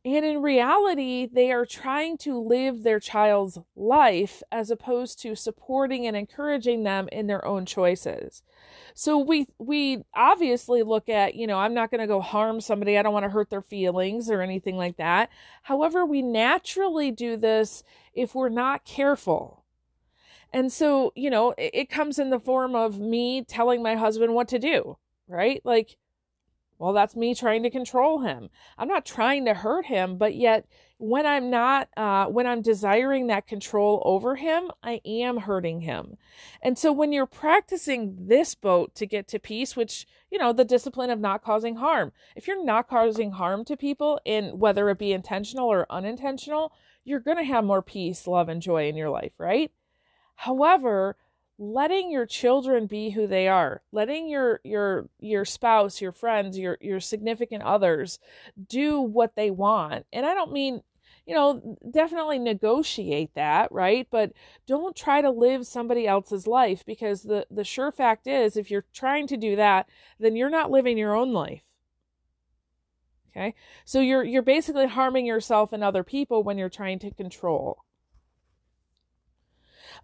And 0.03 0.25
in 0.25 0.41
reality, 0.41 1.27
they 1.31 1.51
are 1.51 1.65
trying 1.65 2.17
to 2.19 2.39
live 2.39 2.81
their 2.81 2.99
child's 2.99 3.59
life 3.75 4.41
as 4.51 4.71
opposed 4.71 5.21
to 5.21 5.35
supporting 5.35 6.07
and 6.07 6.17
encouraging 6.17 6.83
them 6.83 7.07
in 7.11 7.27
their 7.27 7.45
own 7.45 7.67
choices. 7.67 8.41
So 8.95 9.19
we 9.19 9.47
we 9.59 10.03
obviously 10.15 10.81
look 10.81 11.07
at, 11.07 11.35
you 11.35 11.45
know, 11.45 11.59
I'm 11.59 11.75
not 11.75 11.91
going 11.91 12.01
to 12.01 12.07
go 12.07 12.19
harm 12.19 12.61
somebody. 12.61 12.97
I 12.97 13.03
don't 13.03 13.13
want 13.13 13.25
to 13.25 13.29
hurt 13.29 13.51
their 13.51 13.61
feelings 13.61 14.31
or 14.31 14.41
anything 14.41 14.75
like 14.75 14.97
that. 14.97 15.29
However, 15.63 16.03
we 16.03 16.21
naturally 16.23 17.11
do 17.11 17.37
this 17.37 17.83
if 18.13 18.33
we're 18.33 18.49
not 18.49 18.85
careful. 18.85 19.61
And 20.53 20.72
so, 20.72 21.13
you 21.15 21.29
know, 21.29 21.51
it, 21.58 21.72
it 21.74 21.89
comes 21.89 22.20
in 22.20 22.29
the 22.29 22.39
form 22.39 22.75
of 22.75 23.00
me 23.00 23.43
telling 23.43 23.81
my 23.81 23.96
husband 23.96 24.34
what 24.34 24.48
to 24.50 24.60
do, 24.60 24.98
right? 25.27 25.62
Like 25.63 25.98
well, 26.81 26.93
that's 26.93 27.15
me 27.15 27.36
trying 27.36 27.62
to 27.62 27.70
control 27.70 28.22
him. 28.22 28.50
I'm 28.75 28.88
not 28.88 29.05
trying 29.05 29.46
to 29.46 29.53
hurt 29.53 29.86
him, 29.86 30.17
but 30.17 30.34
yet 30.34 30.65
when 30.98 31.27
I'm 31.27 31.51
not, 31.51 31.89
uh, 31.96 32.25
when 32.25 32.48
I'm 32.48 32.63
desiring 32.63 33.27
that 33.27 33.46
control 33.46 34.01
over 34.03 34.36
him, 34.36 34.72
I 34.81 35.00
am 35.05 35.38
hurting 35.38 35.81
him. 35.81 36.17
And 36.60 36.79
so 36.79 36.91
when 36.91 37.12
you're 37.12 37.27
practicing 37.27 38.25
this 38.27 38.55
boat 38.55 38.96
to 38.96 39.05
get 39.05 39.27
to 39.27 39.38
peace, 39.38 39.75
which, 39.75 40.08
you 40.31 40.39
know, 40.39 40.53
the 40.53 40.65
discipline 40.65 41.12
of 41.12 41.20
not 41.20 41.43
causing 41.43 41.75
harm, 41.75 42.13
if 42.36 42.48
you're 42.48 42.65
not 42.65 42.89
causing 42.89 43.34
harm 43.34 43.63
to 43.65 43.77
people, 43.77 44.20
in 44.25 44.58
whether 44.58 44.89
it 44.89 44.98
be 44.98 45.13
intentional 45.13 45.72
or 45.72 45.86
unintentional, 45.91 46.74
you're 47.03 47.20
going 47.20 47.38
to 47.38 47.43
have 47.43 47.63
more 47.63 47.84
peace, 47.84 48.25
love, 48.25 48.50
and 48.50 48.60
joy 48.60 48.89
in 48.89 48.96
your 48.96 49.12
life, 49.12 49.34
right? 49.38 49.72
However, 50.41 51.17
letting 51.60 52.10
your 52.10 52.25
children 52.25 52.88
be 52.88 53.12
who 53.12 53.27
they 53.27 53.48
are 53.48 53.83
letting 53.91 54.27
your 54.27 54.60
your 54.63 55.07
your 55.19 55.45
spouse 55.45 56.01
your 56.01 56.12
friends 56.12 56.57
your 56.57 56.75
your 56.81 57.00
significant 57.00 57.62
others 57.62 58.17
do 58.67 59.00
what 59.00 59.36
they 59.36 59.51
want. 59.51 60.07
And 60.12 60.25
i 60.25 60.33
don't 60.33 60.51
mean 60.51 60.81
you 61.27 61.36
know 61.36 61.77
definitely 61.91 62.39
negotiate 62.39 63.36
that 63.36 63.71
right? 63.71 64.07
But 64.10 64.31
don't 64.65 64.95
try 64.95 65.21
to 65.21 65.29
live 65.29 65.67
somebody 65.67 66.07
else's 66.07 66.48
life 66.48 66.83
because 66.88 67.21
the 67.21 67.45
the 67.51 67.63
sure 67.63 67.91
fact 67.91 68.25
is 68.25 68.57
if 68.57 68.71
you're 68.71 68.86
trying 68.93 69.27
to 69.27 69.38
do 69.38 69.55
that 69.57 69.88
then 70.19 70.36
you're 70.36 70.50
not 70.50 70.71
living 70.71 70.98
your 70.98 71.15
own 71.15 71.33
life. 71.33 71.62
Okay? 73.29 73.53
So 73.86 74.00
you're 74.00 74.24
you're 74.24 74.41
basically 74.41 74.88
harming 74.88 75.27
yourself 75.27 75.71
and 75.71 75.83
other 75.83 76.03
people 76.03 76.41
when 76.41 76.57
you're 76.57 76.69
trying 76.69 76.98
to 77.00 77.12
control 77.12 77.83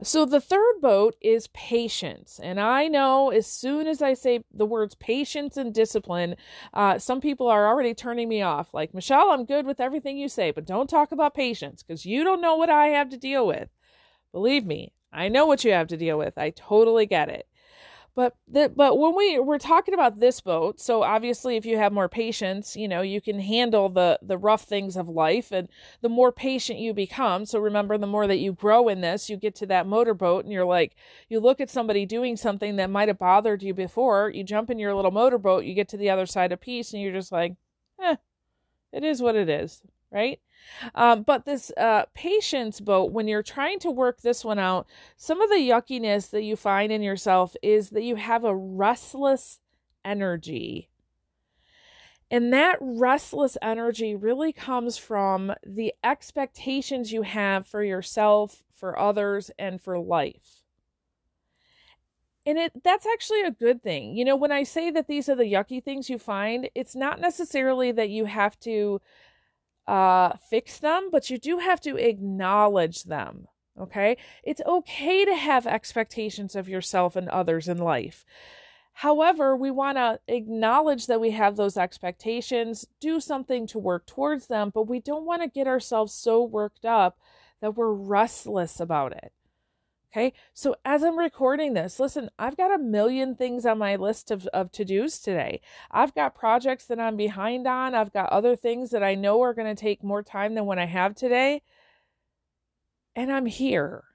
so 0.04 0.26
the 0.26 0.42
third 0.42 0.76
boat 0.82 1.16
is 1.22 1.48
patience. 1.48 2.40
And 2.42 2.60
I 2.60 2.88
know 2.88 3.30
as 3.30 3.48
soon 3.48 3.88
as 3.88 4.02
I 4.02 4.14
say 4.14 4.44
the 4.54 4.66
words 4.66 4.96
patience 4.96 5.58
and 5.58 5.74
discipline, 5.74 6.36
uh, 6.74 7.00
some 7.00 7.20
people 7.20 7.48
are 7.48 7.68
already 7.68 7.94
turning 7.94 8.30
me 8.30 8.42
off. 8.42 8.74
Like, 8.74 8.94
Michelle, 8.94 9.32
I'm 9.32 9.46
good 9.46 9.66
with 9.66 9.80
everything 9.80 10.18
you 10.18 10.30
say, 10.30 10.52
but 10.52 10.66
don't 10.66 10.90
talk 10.90 11.12
about 11.12 11.34
patience 11.34 11.82
because 11.84 12.06
you 12.06 12.24
don't 12.24 12.42
know 12.42 12.56
what 12.56 12.70
I 12.70 12.88
have 12.88 13.10
to 13.10 13.18
deal 13.18 13.48
with. 13.48 13.70
Believe 14.32 14.66
me, 14.66 14.94
I 15.12 15.30
know 15.30 15.46
what 15.46 15.64
you 15.64 15.72
have 15.72 15.88
to 15.88 15.98
deal 15.98 16.18
with. 16.18 16.38
I 16.38 16.52
totally 16.52 17.06
get 17.06 17.30
it. 17.30 17.48
But 18.18 18.36
the, 18.48 18.68
but 18.76 18.98
when 18.98 19.16
we 19.16 19.38
we're 19.38 19.60
talking 19.60 19.94
about 19.94 20.20
this 20.20 20.42
boat, 20.42 20.80
so 20.80 21.04
obviously 21.04 21.56
if 21.56 21.68
you 21.68 21.78
have 21.78 21.94
more 21.94 22.10
patience, 22.10 22.76
you 22.76 22.88
know, 22.88 23.02
you 23.02 23.22
can 23.22 23.40
handle 23.40 23.90
the 23.90 24.18
the 24.24 24.40
rough 24.40 24.64
things 24.64 24.98
of 24.98 25.08
life 25.08 25.52
and 25.52 25.70
the 26.02 26.10
more 26.10 26.32
patient 26.32 26.80
you 26.80 26.96
become. 26.96 27.46
So 27.46 27.60
remember 27.60 27.96
the 27.96 28.08
more 28.08 28.26
that 28.26 28.40
you 28.40 28.54
grow 28.54 28.88
in 28.88 29.02
this, 29.02 29.30
you 29.30 29.38
get 29.38 29.54
to 29.58 29.68
that 29.68 29.86
motorboat 29.86 30.46
and 30.46 30.52
you're 30.52 30.66
like 30.66 30.96
you 31.30 31.40
look 31.40 31.62
at 31.62 31.70
somebody 31.70 32.08
doing 32.08 32.36
something 32.38 32.78
that 32.78 32.90
might 32.90 33.08
have 33.08 33.20
bothered 33.20 33.62
you 33.62 33.76
before, 33.76 34.32
you 34.32 34.44
jump 34.44 34.72
in 34.72 34.80
your 34.80 34.96
little 34.96 35.12
motorboat, 35.12 35.66
you 35.66 35.76
get 35.76 35.88
to 35.90 35.98
the 35.98 36.10
other 36.10 36.26
side 36.26 36.52
of 36.52 36.60
peace 36.60 36.94
and 36.94 37.04
you're 37.04 37.14
just 37.14 37.32
like, 37.32 37.54
"Eh, 38.02 38.16
it 38.94 39.04
is 39.04 39.22
what 39.22 39.36
it 39.36 39.50
is." 39.50 39.84
Right? 40.12 40.40
Um, 40.96 41.24
but 41.24 41.46
this 41.46 41.72
uh, 41.78 42.06
patience 42.14 42.80
boat, 42.80 43.12
when 43.12 43.28
you're 43.28 43.44
trying 43.44 43.80
to 43.80 43.92
work 43.92 44.22
this 44.22 44.46
one 44.46 44.60
out, 44.60 44.88
some 45.16 45.42
of 45.42 45.50
the 45.50 45.56
yuckiness 45.56 46.30
that 46.32 46.44
you 46.44 46.56
find 46.56 46.92
in 46.92 47.02
yourself 47.02 47.56
is 47.62 47.92
that 47.92 48.04
you 48.04 48.16
have 48.16 48.44
a 48.44 48.56
restless 48.56 49.60
energy. 50.04 50.90
And 52.30 52.52
that 52.52 52.78
restless 52.82 53.58
energy 53.62 54.14
really 54.14 54.52
comes 54.52 54.98
from 54.98 55.54
the 55.66 55.94
expectations 56.04 57.14
you 57.14 57.22
have 57.22 57.66
for 57.66 57.84
yourself, 57.84 58.64
for 58.74 59.00
others, 59.00 59.50
and 59.58 59.82
for 59.82 59.98
life. 59.98 60.64
And 62.46 62.58
it 62.58 62.72
that's 62.84 63.06
actually 63.06 63.42
a 63.42 63.52
good 63.52 63.84
thing. 63.84 64.16
You 64.16 64.24
know, 64.24 64.36
when 64.36 64.54
I 64.54 64.64
say 64.64 64.90
that 64.92 65.08
these 65.08 65.28
are 65.28 65.36
the 65.36 65.44
yucky 65.44 65.84
things 65.84 66.10
you 66.10 66.18
find, 66.18 66.70
it's 66.76 66.96
not 66.96 67.20
necessarily 67.20 67.92
that 67.92 68.10
you 68.10 68.26
have 68.26 68.58
to 68.62 69.02
uh, 69.88 70.34
fix 70.50 70.80
them, 70.80 71.10
but 71.12 71.30
you 71.30 71.38
do 71.38 71.60
have 71.60 71.82
to 71.82 71.96
acknowledge 71.96 73.04
them. 73.04 73.48
Okay. 73.80 74.18
It's 74.44 74.62
okay 74.66 75.24
to 75.26 75.36
have 75.36 75.68
expectations 75.68 76.56
of 76.56 76.68
yourself 76.68 77.16
and 77.16 77.30
others 77.30 77.68
in 77.68 77.78
life. 77.78 78.26
However, 78.94 79.56
we 79.56 79.70
want 79.70 79.98
to 79.98 80.20
acknowledge 80.28 81.06
that 81.06 81.22
we 81.22 81.30
have 81.32 81.56
those 81.56 81.78
expectations, 81.78 82.88
do 83.00 83.20
something 83.20 83.68
to 83.68 83.78
work 83.78 84.08
towards 84.08 84.48
them, 84.48 84.72
but 84.74 84.88
we 84.88 85.00
don't 85.00 85.26
want 85.26 85.44
to 85.44 85.48
get 85.48 85.68
ourselves 85.68 86.14
so 86.14 86.44
worked 86.44 86.84
up 86.84 87.20
that 87.62 87.76
we're 87.76 87.94
restless 87.94 88.80
about 88.80 89.12
it. 89.12 89.32
Okay. 90.18 90.34
So 90.52 90.76
as 90.84 91.04
I'm 91.04 91.20
recording 91.20 91.76
this, 91.76 92.00
listen, 92.00 92.32
I've 92.40 92.58
got 92.58 92.74
a 92.74 92.82
million 92.82 93.36
things 93.36 93.68
on 93.68 93.78
my 93.78 93.98
list 93.98 94.32
of, 94.32 94.48
of 94.48 94.72
to 94.72 94.84
dos 94.84 95.20
today. 95.20 95.62
I've 95.92 96.16
got 96.16 96.34
projects 96.34 96.86
that 96.86 97.00
I'm 97.00 97.16
behind 97.16 97.68
on. 97.68 97.94
I've 97.94 98.12
got 98.12 98.32
other 98.32 98.56
things 98.56 98.90
that 98.90 99.04
I 99.04 99.14
know 99.14 99.44
are 99.44 99.54
going 99.54 99.74
to 99.74 99.80
take 99.80 100.04
more 100.04 100.24
time 100.24 100.56
than 100.56 100.66
what 100.66 100.80
I 100.80 100.86
have 100.86 101.14
today. 101.14 101.62
And 103.16 103.32
I'm 103.32 103.46
here. 103.46 104.06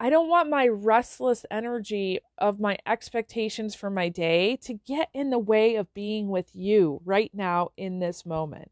I 0.00 0.08
don't 0.08 0.30
want 0.30 0.48
my 0.48 0.66
restless 0.66 1.44
energy 1.50 2.20
of 2.38 2.58
my 2.58 2.78
expectations 2.86 3.74
for 3.74 3.90
my 3.90 4.08
day 4.08 4.56
to 4.62 4.72
get 4.72 5.10
in 5.12 5.28
the 5.28 5.38
way 5.38 5.74
of 5.74 5.92
being 5.92 6.28
with 6.28 6.48
you 6.54 7.02
right 7.04 7.30
now 7.34 7.72
in 7.76 7.98
this 7.98 8.24
moment. 8.24 8.70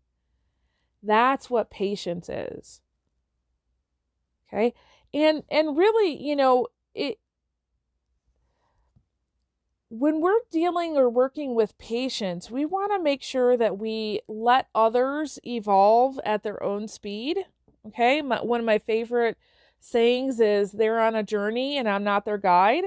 That's 1.03 1.51
what 1.51 1.69
patience 1.69 2.31
is. 2.31 2.81
Okay 4.49 4.73
and 5.17 5.43
and 5.51 5.77
really 5.77 6.23
you 6.23 6.37
know 6.37 6.67
it 6.95 7.19
when 9.89 10.21
we're 10.21 10.41
dealing 10.51 10.97
or 10.97 11.09
working 11.09 11.55
with 11.55 11.79
patience 11.79 12.51
we 12.51 12.65
want 12.65 12.93
to 12.93 13.03
make 13.03 13.23
sure 13.23 13.57
that 13.57 13.79
we 13.79 14.21
let 14.29 14.69
others 14.75 15.39
evolve 15.45 16.21
at 16.25 16.43
their 16.43 16.63
own 16.63 16.87
speed 16.87 17.39
okay? 17.87 18.21
My, 18.21 18.43
one 18.43 18.61
of 18.61 18.67
my 18.67 18.79
favorite 18.79 19.39
sayings 19.81 20.41
is 20.41 20.73
they're 20.73 21.01
on 21.01 21.15
a 21.15 21.23
journey 21.23 21.79
and 21.79 21.89
i'm 21.89 22.05
not 22.05 22.25
their 22.25 22.39
guide 22.39 22.85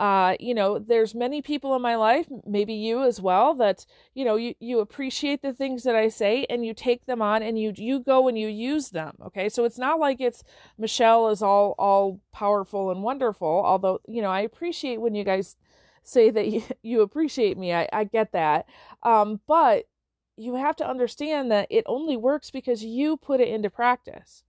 uh, 0.00 0.34
you 0.40 0.54
know, 0.54 0.78
there's 0.78 1.14
many 1.14 1.42
people 1.42 1.76
in 1.76 1.82
my 1.82 1.94
life, 1.94 2.26
maybe 2.46 2.72
you 2.72 3.02
as 3.02 3.20
well, 3.20 3.52
that, 3.52 3.84
you 4.14 4.24
know, 4.24 4.34
you, 4.34 4.54
you 4.58 4.80
appreciate 4.80 5.42
the 5.42 5.52
things 5.52 5.82
that 5.82 5.94
I 5.94 6.08
say 6.08 6.46
and 6.48 6.64
you 6.64 6.72
take 6.72 7.04
them 7.04 7.20
on 7.20 7.42
and 7.42 7.58
you, 7.58 7.74
you 7.76 8.00
go 8.00 8.26
and 8.26 8.38
you 8.38 8.48
use 8.48 8.88
them. 8.88 9.18
Okay. 9.26 9.50
So 9.50 9.66
it's 9.66 9.76
not 9.76 10.00
like 10.00 10.18
it's 10.18 10.42
Michelle 10.78 11.28
is 11.28 11.42
all, 11.42 11.74
all 11.78 12.18
powerful 12.32 12.90
and 12.90 13.02
wonderful. 13.02 13.62
Although, 13.62 14.00
you 14.08 14.22
know, 14.22 14.30
I 14.30 14.40
appreciate 14.40 15.02
when 15.02 15.14
you 15.14 15.22
guys 15.22 15.56
say 16.02 16.30
that 16.30 16.48
you, 16.48 16.62
you 16.82 17.02
appreciate 17.02 17.58
me. 17.58 17.74
I, 17.74 17.86
I 17.92 18.04
get 18.04 18.32
that. 18.32 18.64
Um, 19.02 19.40
but 19.46 19.84
you 20.38 20.54
have 20.54 20.76
to 20.76 20.88
understand 20.88 21.52
that 21.52 21.66
it 21.68 21.84
only 21.84 22.16
works 22.16 22.50
because 22.50 22.82
you 22.82 23.18
put 23.18 23.38
it 23.38 23.48
into 23.48 23.68
practice. 23.68 24.44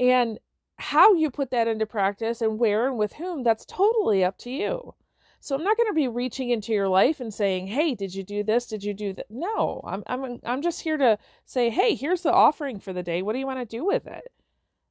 And 0.00 0.38
how 0.82 1.14
you 1.14 1.30
put 1.30 1.50
that 1.52 1.68
into 1.68 1.86
practice 1.86 2.40
and 2.42 2.58
where 2.58 2.86
and 2.88 2.98
with 2.98 3.14
whom, 3.14 3.42
that's 3.44 3.64
totally 3.64 4.24
up 4.24 4.36
to 4.38 4.50
you. 4.50 4.94
So 5.40 5.54
I'm 5.56 5.64
not 5.64 5.76
going 5.76 5.88
to 5.88 5.94
be 5.94 6.08
reaching 6.08 6.50
into 6.50 6.72
your 6.72 6.88
life 6.88 7.20
and 7.20 7.32
saying, 7.32 7.68
"Hey, 7.68 7.94
did 7.94 8.14
you 8.14 8.22
do 8.22 8.42
this? 8.44 8.66
Did 8.66 8.84
you 8.84 8.94
do 8.94 9.12
that?" 9.14 9.26
No, 9.30 9.80
I'm 9.84 10.02
I'm 10.06 10.40
I'm 10.44 10.62
just 10.62 10.82
here 10.82 10.96
to 10.96 11.18
say, 11.44 11.70
"Hey, 11.70 11.94
here's 11.94 12.22
the 12.22 12.32
offering 12.32 12.78
for 12.78 12.92
the 12.92 13.02
day. 13.02 13.22
What 13.22 13.32
do 13.32 13.38
you 13.38 13.46
want 13.46 13.58
to 13.60 13.76
do 13.76 13.84
with 13.84 14.06
it?" 14.06 14.32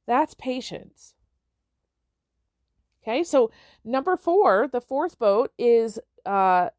That's 0.06 0.34
patience. 0.34 1.14
Okay? 3.02 3.24
So 3.24 3.50
number 3.84 4.16
4, 4.16 4.68
the 4.68 4.80
fourth 4.80 5.18
boat 5.18 5.52
is 5.58 5.98
uh 6.24 6.70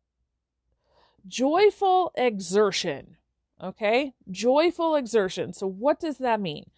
joyful 1.27 2.11
exertion. 2.15 3.17
Okay? 3.61 4.13
Joyful 4.29 4.95
exertion. 4.95 5.53
So 5.53 5.67
what 5.67 5.99
does 5.99 6.17
that 6.19 6.39
mean? 6.41 6.69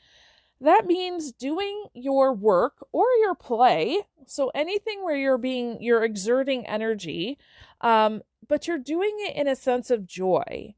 That 0.65 0.87
means 0.87 1.31
doing 1.31 1.85
your 1.93 2.33
work 2.33 2.83
or 2.91 3.05
your 3.21 3.35
play, 3.35 4.01
So 4.25 4.51
anything 4.55 5.03
where 5.03 5.15
you're 5.15 5.37
being 5.37 5.77
you're 5.79 6.03
exerting 6.03 6.65
energy, 6.65 7.37
um, 7.81 8.23
but 8.47 8.67
you're 8.67 8.79
doing 8.79 9.15
it 9.19 9.35
in 9.35 9.47
a 9.47 9.55
sense 9.55 9.91
of 9.91 10.07
joy. 10.07 10.73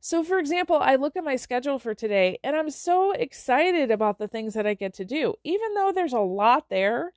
So, 0.00 0.22
for 0.22 0.38
example, 0.38 0.76
I 0.76 0.94
look 0.94 1.16
at 1.16 1.24
my 1.24 1.34
schedule 1.34 1.80
for 1.80 1.92
today 1.92 2.38
and 2.44 2.54
I'm 2.54 2.70
so 2.70 3.10
excited 3.10 3.90
about 3.90 4.18
the 4.18 4.28
things 4.28 4.54
that 4.54 4.64
I 4.64 4.74
get 4.74 4.94
to 4.94 5.04
do, 5.04 5.34
even 5.42 5.74
though 5.74 5.90
there's 5.92 6.12
a 6.12 6.20
lot 6.20 6.68
there. 6.68 7.12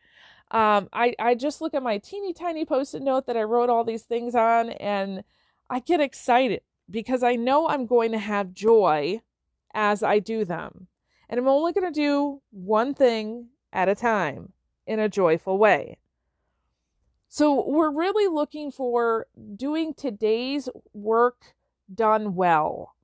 Um, 0.49 0.89
I, 0.91 1.13
I 1.19 1.35
just 1.35 1.61
look 1.61 1.75
at 1.75 1.83
my 1.83 1.99
teeny 1.99 2.33
tiny 2.33 2.65
post 2.65 2.95
it 2.95 3.03
note 3.03 3.27
that 3.27 3.37
I 3.37 3.43
wrote 3.43 3.69
all 3.69 3.83
these 3.83 4.03
things 4.03 4.33
on 4.33 4.71
and 4.71 5.23
I 5.69 5.79
get 5.79 6.01
excited 6.01 6.61
because 6.89 7.21
I 7.21 7.35
know 7.35 7.67
I'm 7.69 7.85
going 7.85 8.13
to 8.13 8.19
have 8.19 8.55
joy 8.55 9.21
as 9.75 10.01
I 10.01 10.17
do 10.17 10.43
them. 10.43 10.88
And 11.29 11.39
I'm 11.39 11.48
only 11.48 11.71
going 11.74 11.91
to 11.91 12.00
do 12.00 12.41
one 12.51 12.93
thing 12.93 13.50
at 13.71 13.88
a 13.88 13.95
time 13.95 14.51
in 14.88 15.00
a 15.00 15.07
joyful 15.07 15.57
way. 15.57 16.00
So 17.27 17.63
we're 17.67 17.91
really 17.91 18.27
looking 18.27 18.71
for 18.71 19.27
doing 19.55 19.93
today's 19.93 20.67
work 20.93 21.53
done 21.93 22.33
well. 22.33 22.95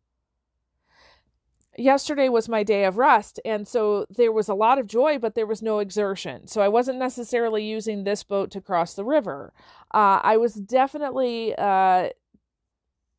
Yesterday 1.78 2.30
was 2.30 2.50
my 2.50 2.64
day 2.64 2.86
of 2.86 2.98
rest, 2.98 3.40
and 3.46 3.68
so 3.68 4.06
there 4.10 4.32
was 4.32 4.48
a 4.48 4.56
lot 4.56 4.80
of 4.80 4.88
joy, 4.88 5.20
but 5.20 5.36
there 5.36 5.46
was 5.46 5.62
no 5.62 5.80
exertion. 5.80 6.48
So 6.48 6.62
I 6.62 6.70
wasn't 6.70 6.98
necessarily 6.98 7.64
using 7.66 8.04
this 8.04 8.24
boat 8.24 8.50
to 8.52 8.62
cross 8.62 8.94
the 8.94 9.04
river. 9.04 9.54
Uh, 9.94 10.22
I 10.24 10.38
was 10.38 10.56
definitely 10.56 11.54
uh, 11.56 12.10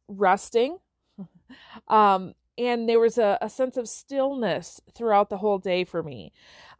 resting. 0.08 0.78
um, 1.88 2.34
and 2.58 2.88
there 2.88 3.00
was 3.00 3.18
a, 3.18 3.38
a 3.40 3.48
sense 3.48 3.76
of 3.76 3.88
stillness 3.88 4.80
throughout 4.94 5.30
the 5.30 5.38
whole 5.38 5.58
day 5.58 5.84
for 5.84 6.02
me. 6.02 6.32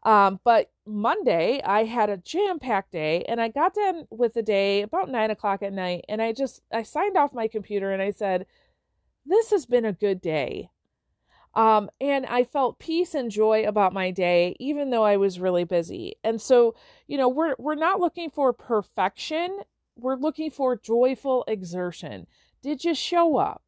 Um, 0.03 0.39
but 0.43 0.71
Monday, 0.85 1.61
I 1.63 1.83
had 1.83 2.09
a 2.09 2.17
jam 2.17 2.59
packed 2.59 2.91
day, 2.91 3.23
and 3.27 3.41
I 3.41 3.49
got 3.49 3.73
done 3.73 4.07
with 4.09 4.33
the 4.33 4.43
day 4.43 4.81
about 4.83 5.09
nine 5.09 5.31
o'clock 5.31 5.61
at 5.63 5.73
night, 5.73 6.05
and 6.07 6.21
I 6.21 6.33
just 6.33 6.61
I 6.71 6.83
signed 6.83 7.17
off 7.17 7.33
my 7.33 7.47
computer 7.47 7.91
and 7.91 8.01
I 8.01 8.11
said, 8.11 8.45
this 9.25 9.51
has 9.51 9.65
been 9.65 9.85
a 9.85 9.93
good 9.93 10.21
day. 10.21 10.69
Um, 11.53 11.89
and 11.99 12.25
I 12.27 12.43
felt 12.43 12.79
peace 12.79 13.15
and 13.15 13.31
joy 13.31 13.63
about 13.67 13.91
my 13.91 14.11
day, 14.11 14.55
even 14.59 14.91
though 14.91 15.03
I 15.03 15.17
was 15.17 15.39
really 15.39 15.63
busy. 15.63 16.15
And 16.23 16.39
so, 16.39 16.75
you 17.07 17.17
know, 17.17 17.27
we're 17.27 17.55
we're 17.57 17.75
not 17.75 17.99
looking 17.99 18.29
for 18.29 18.53
perfection. 18.53 19.59
We're 19.95 20.17
looking 20.17 20.51
for 20.51 20.77
joyful 20.77 21.43
exertion. 21.47 22.27
Did 22.61 22.83
you 22.83 22.93
show 22.93 23.37
up? 23.37 23.66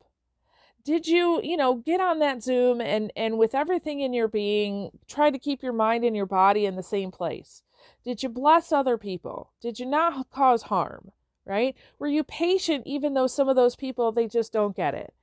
Did 0.90 1.06
you, 1.06 1.40
you 1.44 1.56
know, 1.56 1.76
get 1.76 2.02
on 2.02 2.18
that 2.18 2.42
Zoom 2.42 2.82
and 2.82 3.14
and 3.16 3.38
with 3.38 3.54
everything 3.54 4.00
in 4.00 4.12
your 4.12 4.28
being, 4.28 4.90
try 5.08 5.30
to 5.30 5.38
keep 5.38 5.62
your 5.62 5.72
mind 5.72 6.04
and 6.04 6.16
your 6.16 6.26
body 6.26 6.66
in 6.66 6.78
the 6.78 6.82
same 6.82 7.12
place? 7.12 7.62
Did 8.04 8.24
you 8.24 8.30
bless 8.30 8.72
other 8.72 8.98
people? 8.98 9.52
Did 9.62 9.80
you 9.80 9.86
not 9.86 10.32
cause 10.32 10.64
harm? 10.64 11.12
Right? 11.46 11.76
Were 12.00 12.08
you 12.08 12.24
patient 12.24 12.88
even 12.88 13.14
though 13.14 13.28
some 13.28 13.48
of 13.48 13.56
those 13.56 13.76
people 13.76 14.12
they 14.12 14.28
just 14.28 14.52
don't 14.52 14.76
get 14.76 14.96
it? 14.96 15.14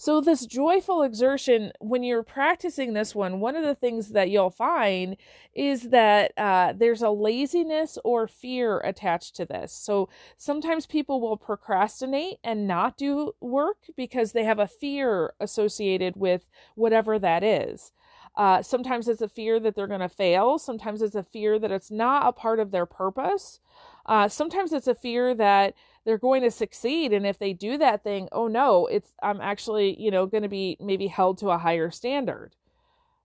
So, 0.00 0.22
this 0.22 0.46
joyful 0.46 1.02
exertion, 1.02 1.72
when 1.78 2.02
you're 2.02 2.22
practicing 2.22 2.94
this 2.94 3.14
one, 3.14 3.38
one 3.38 3.54
of 3.54 3.64
the 3.64 3.74
things 3.74 4.12
that 4.12 4.30
you'll 4.30 4.48
find 4.48 5.18
is 5.52 5.90
that 5.90 6.32
uh, 6.38 6.72
there's 6.74 7.02
a 7.02 7.10
laziness 7.10 7.98
or 8.02 8.26
fear 8.26 8.78
attached 8.78 9.36
to 9.36 9.44
this. 9.44 9.74
So, 9.74 10.08
sometimes 10.38 10.86
people 10.86 11.20
will 11.20 11.36
procrastinate 11.36 12.38
and 12.42 12.66
not 12.66 12.96
do 12.96 13.32
work 13.42 13.76
because 13.94 14.32
they 14.32 14.44
have 14.44 14.58
a 14.58 14.66
fear 14.66 15.34
associated 15.38 16.16
with 16.16 16.46
whatever 16.76 17.18
that 17.18 17.44
is. 17.44 17.92
Uh, 18.36 18.62
sometimes 18.62 19.06
it's 19.06 19.20
a 19.20 19.28
fear 19.28 19.60
that 19.60 19.74
they're 19.74 19.86
going 19.86 20.00
to 20.00 20.08
fail. 20.08 20.58
Sometimes 20.58 21.02
it's 21.02 21.14
a 21.14 21.22
fear 21.22 21.58
that 21.58 21.70
it's 21.70 21.90
not 21.90 22.26
a 22.26 22.32
part 22.32 22.58
of 22.58 22.70
their 22.70 22.86
purpose. 22.86 23.60
Uh, 24.06 24.28
sometimes 24.28 24.72
it's 24.72 24.86
a 24.88 24.94
fear 24.94 25.34
that 25.34 25.74
they're 26.04 26.18
going 26.18 26.42
to 26.42 26.50
succeed. 26.50 27.12
And 27.12 27.26
if 27.26 27.38
they 27.38 27.52
do 27.52 27.78
that 27.78 28.02
thing 28.02 28.28
oh 28.32 28.48
no 28.48 28.86
it's 28.86 29.12
i'm 29.22 29.40
actually 29.40 30.00
you 30.00 30.10
know 30.10 30.26
going 30.26 30.42
to 30.42 30.48
be 30.48 30.76
maybe 30.80 31.06
held 31.06 31.38
to 31.38 31.50
a 31.50 31.58
higher 31.58 31.90
standard. 31.90 32.54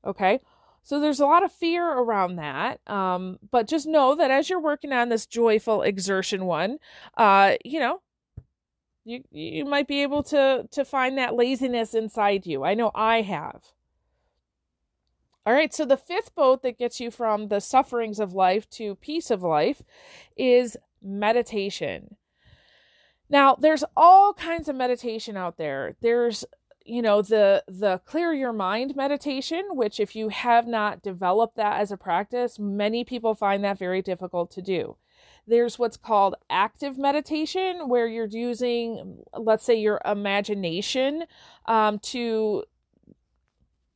Okay? 0.06 0.40
So 0.84 1.00
there's 1.00 1.20
a 1.20 1.26
lot 1.26 1.44
of 1.44 1.52
fear 1.52 1.84
around 1.84 2.36
that. 2.36 2.80
Um, 2.88 3.40
but 3.50 3.68
just 3.68 3.88
know 3.88 4.14
that 4.16 4.30
as 4.30 4.50
you're 4.50 4.60
working 4.60 4.94
on 4.94 5.10
this 5.10 5.26
joyful 5.26 5.82
exertion 5.82 6.46
one 6.46 6.78
uh, 7.18 7.56
you 7.64 7.80
know 7.80 8.02
you 9.06 9.24
you 9.32 9.66
might 9.66 9.88
be 9.88 10.02
able 10.02 10.24
to 10.24 10.68
to 10.72 10.84
find 10.84 11.18
that 11.18 11.36
laziness 11.36 11.94
inside 11.94 12.46
you. 12.46 12.64
I 12.64 12.74
know 12.74 12.92
i 12.94 13.22
have. 13.22 13.72
All 15.46 15.54
right, 15.54 15.72
so 15.72 15.86
the 15.86 15.96
fifth 15.96 16.34
boat 16.34 16.64
that 16.64 16.80
gets 16.80 17.00
you 17.00 17.12
from 17.12 17.50
the 17.50 17.62
sufferings 17.62 18.20
of 18.20 18.34
life 18.34 18.68
to 18.72 18.96
peace 18.96 19.30
of 19.30 19.44
life 19.44 19.84
is 20.36 20.76
meditation. 21.04 22.16
Now, 23.30 23.56
there's 23.56 23.84
all 23.96 24.34
kinds 24.34 24.70
of 24.70 24.76
meditation 24.76 25.36
out 25.36 25.58
there. 25.58 25.96
There's 26.02 26.46
you 26.86 27.02
know 27.02 27.22
the 27.22 27.64
the 27.68 28.00
clear 28.06 28.32
your 28.32 28.54
mind 28.54 28.96
meditation 28.96 29.64
which 29.72 30.00
if 30.00 30.16
you 30.16 30.30
have 30.30 30.68
not 30.68 31.02
developed 31.02 31.58
that 31.58 31.82
as 31.82 31.92
a 31.92 31.98
practice 31.98 32.60
many 32.60 33.04
people 33.04 33.34
find 33.34 33.64
that 33.64 33.80
very 33.80 34.04
difficult 34.04 34.52
to 34.52 34.62
do 34.62 34.96
there's 35.48 35.78
what's 35.80 35.98
called 35.98 36.36
active 36.50 36.98
meditation 36.98 37.90
where 37.90 38.08
you're 38.08 38.28
using 38.28 39.18
let's 39.34 39.66
say 39.66 39.76
your 39.76 40.00
imagination 40.06 41.24
um, 41.66 42.00
to 42.00 42.64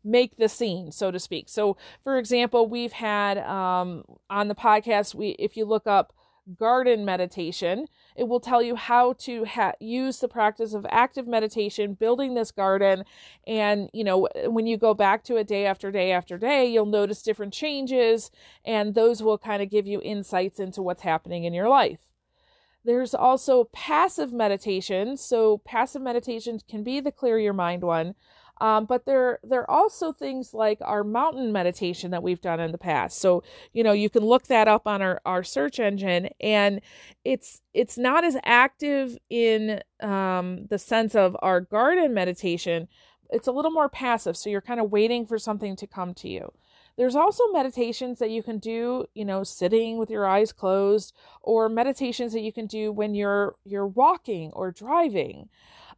make 0.04 0.38
the 0.38 0.50
scene 0.50 0.92
so 0.92 1.12
to 1.12 1.20
speak 1.20 1.48
so 1.48 1.78
for 2.04 2.18
example 2.18 2.68
we've 2.68 2.94
had 2.94 3.38
um, 3.38 4.04
on 4.30 4.48
the 4.48 4.56
podcast 4.56 5.14
we 5.14 5.30
if 5.38 5.56
you 5.56 5.66
look 5.66 5.86
up 5.86 6.14
garden 6.58 7.06
meditation. 7.06 7.88
It 8.16 8.28
will 8.28 8.40
tell 8.40 8.62
you 8.62 8.76
how 8.76 9.14
to 9.20 9.46
ha- 9.46 9.74
use 9.80 10.20
the 10.20 10.28
practice 10.28 10.74
of 10.74 10.86
active 10.90 11.28
meditation, 11.28 11.94
building 11.94 12.34
this 12.34 12.52
garden. 12.52 13.04
And, 13.48 13.90
you 13.94 14.04
know, 14.04 14.28
when 14.46 14.68
you 14.68 14.78
go 14.78 14.94
back 14.94 15.24
to 15.26 15.38
it 15.38 15.48
day 15.48 15.66
after 15.66 15.92
day 15.92 16.12
after 16.12 16.38
day, 16.38 16.66
you'll 16.66 16.86
notice 16.86 17.22
different 17.22 17.54
changes, 17.54 18.32
and 18.66 18.96
those 18.96 19.22
will 19.22 19.38
kind 19.38 19.62
of 19.62 19.70
give 19.70 19.88
you 19.88 20.02
insights 20.02 20.60
into 20.60 20.82
what's 20.82 21.04
happening 21.04 21.44
in 21.44 21.54
your 21.54 21.70
life. 21.70 22.00
There's 22.86 23.14
also 23.14 23.66
passive 23.66 24.32
meditation. 24.32 25.18
So, 25.18 25.60
passive 25.60 26.02
meditation 26.02 26.60
can 26.68 26.84
be 26.84 27.00
the 27.00 27.12
clear 27.12 27.38
your 27.38 27.54
mind 27.54 27.84
one. 27.84 28.16
Um, 28.62 28.86
but 28.86 29.06
there 29.06 29.40
there 29.44 29.62
are 29.62 29.72
also 29.72 30.12
things 30.12 30.54
like 30.54 30.80
our 30.82 31.04
mountain 31.04 31.52
meditation 31.52 32.12
that 32.12 32.24
we've 32.24 32.42
done 32.42 32.60
in 32.60 32.72
the 32.72 32.78
past. 32.78 33.20
So 33.20 33.44
you 33.74 33.84
know 33.84 33.94
you 33.94 34.10
can 34.10 34.24
look 34.24 34.48
that 34.48 34.68
up 34.68 34.88
on 34.88 35.02
our, 35.02 35.22
our 35.26 35.44
search 35.44 35.80
engine, 35.80 36.30
and 36.40 36.82
it's 37.24 37.62
it's 37.74 37.98
not 37.98 38.24
as 38.24 38.38
active 38.44 39.18
in 39.30 39.82
um, 40.02 40.66
the 40.70 40.80
sense 40.80 41.16
of 41.16 41.38
our 41.42 41.62
garden 41.62 42.14
meditation. 42.14 42.88
It's 43.32 43.48
a 43.48 43.52
little 43.52 43.72
more 43.72 43.90
passive, 43.90 44.36
so 44.36 44.50
you're 44.50 44.62
kind 44.62 44.80
of 44.80 44.92
waiting 44.92 45.26
for 45.26 45.38
something 45.38 45.76
to 45.76 45.88
come 45.88 46.14
to 46.16 46.28
you. 46.28 46.52
There's 46.98 47.16
also 47.16 47.44
meditations 47.54 48.20
that 48.20 48.30
you 48.30 48.44
can 48.44 48.58
do, 48.58 49.06
you 49.14 49.24
know, 49.24 49.46
sitting 49.46 49.98
with 49.98 50.10
your 50.10 50.28
eyes 50.28 50.52
closed, 50.52 51.16
or 51.42 51.70
meditations 51.70 52.34
that 52.34 52.42
you 52.42 52.52
can 52.52 52.66
do 52.66 52.92
when 52.92 53.16
you're 53.16 53.56
you're 53.64 53.88
walking 53.88 54.52
or 54.52 54.70
driving. 54.72 55.48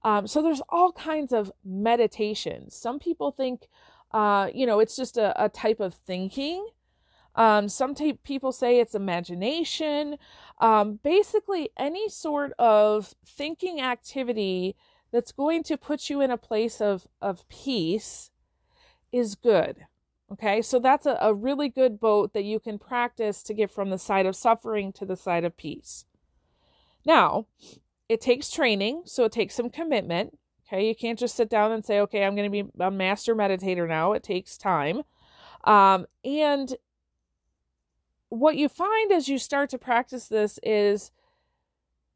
Um, 0.03 0.27
so 0.27 0.41
there's 0.41 0.61
all 0.69 0.91
kinds 0.91 1.31
of 1.31 1.51
meditations. 1.63 2.75
Some 2.75 2.99
people 2.99 3.31
think, 3.31 3.67
uh, 4.11 4.49
you 4.53 4.65
know, 4.65 4.79
it's 4.79 4.95
just 4.95 5.17
a, 5.17 5.43
a 5.43 5.49
type 5.49 5.79
of 5.79 5.93
thinking. 5.93 6.67
Um, 7.35 7.69
some 7.69 7.95
t- 7.95 8.13
people 8.13 8.51
say 8.51 8.79
it's 8.79 8.95
imagination. 8.95 10.17
Um, 10.59 10.99
basically, 11.03 11.69
any 11.77 12.09
sort 12.09 12.53
of 12.59 13.15
thinking 13.25 13.79
activity 13.79 14.75
that's 15.11 15.31
going 15.31 15.63
to 15.63 15.77
put 15.77 16.09
you 16.09 16.21
in 16.21 16.31
a 16.31 16.37
place 16.37 16.81
of, 16.81 17.07
of 17.21 17.47
peace 17.47 18.31
is 19.11 19.35
good. 19.35 19.85
Okay, 20.31 20.61
so 20.61 20.79
that's 20.79 21.05
a, 21.05 21.17
a 21.19 21.33
really 21.33 21.67
good 21.67 21.99
boat 21.99 22.33
that 22.33 22.45
you 22.45 22.59
can 22.59 22.79
practice 22.79 23.43
to 23.43 23.53
get 23.53 23.69
from 23.69 23.89
the 23.89 23.97
side 23.97 24.25
of 24.25 24.35
suffering 24.35 24.93
to 24.93 25.05
the 25.05 25.17
side 25.17 25.43
of 25.43 25.57
peace. 25.57 26.05
Now, 27.05 27.47
it 28.11 28.19
takes 28.19 28.49
training, 28.49 29.03
so 29.05 29.23
it 29.23 29.31
takes 29.31 29.55
some 29.55 29.69
commitment. 29.69 30.37
Okay, 30.67 30.85
you 30.85 30.93
can't 30.93 31.17
just 31.17 31.33
sit 31.33 31.49
down 31.49 31.71
and 31.71 31.85
say, 31.85 32.01
okay, 32.01 32.25
I'm 32.25 32.35
going 32.35 32.51
to 32.51 32.63
be 32.63 32.69
a 32.77 32.91
master 32.91 33.33
meditator 33.33 33.87
now. 33.87 34.11
It 34.11 34.21
takes 34.21 34.57
time. 34.57 35.03
Um, 35.63 36.05
and 36.25 36.75
what 38.27 38.57
you 38.57 38.67
find 38.67 39.13
as 39.13 39.29
you 39.29 39.37
start 39.37 39.69
to 39.69 39.77
practice 39.77 40.27
this 40.27 40.59
is 40.61 41.11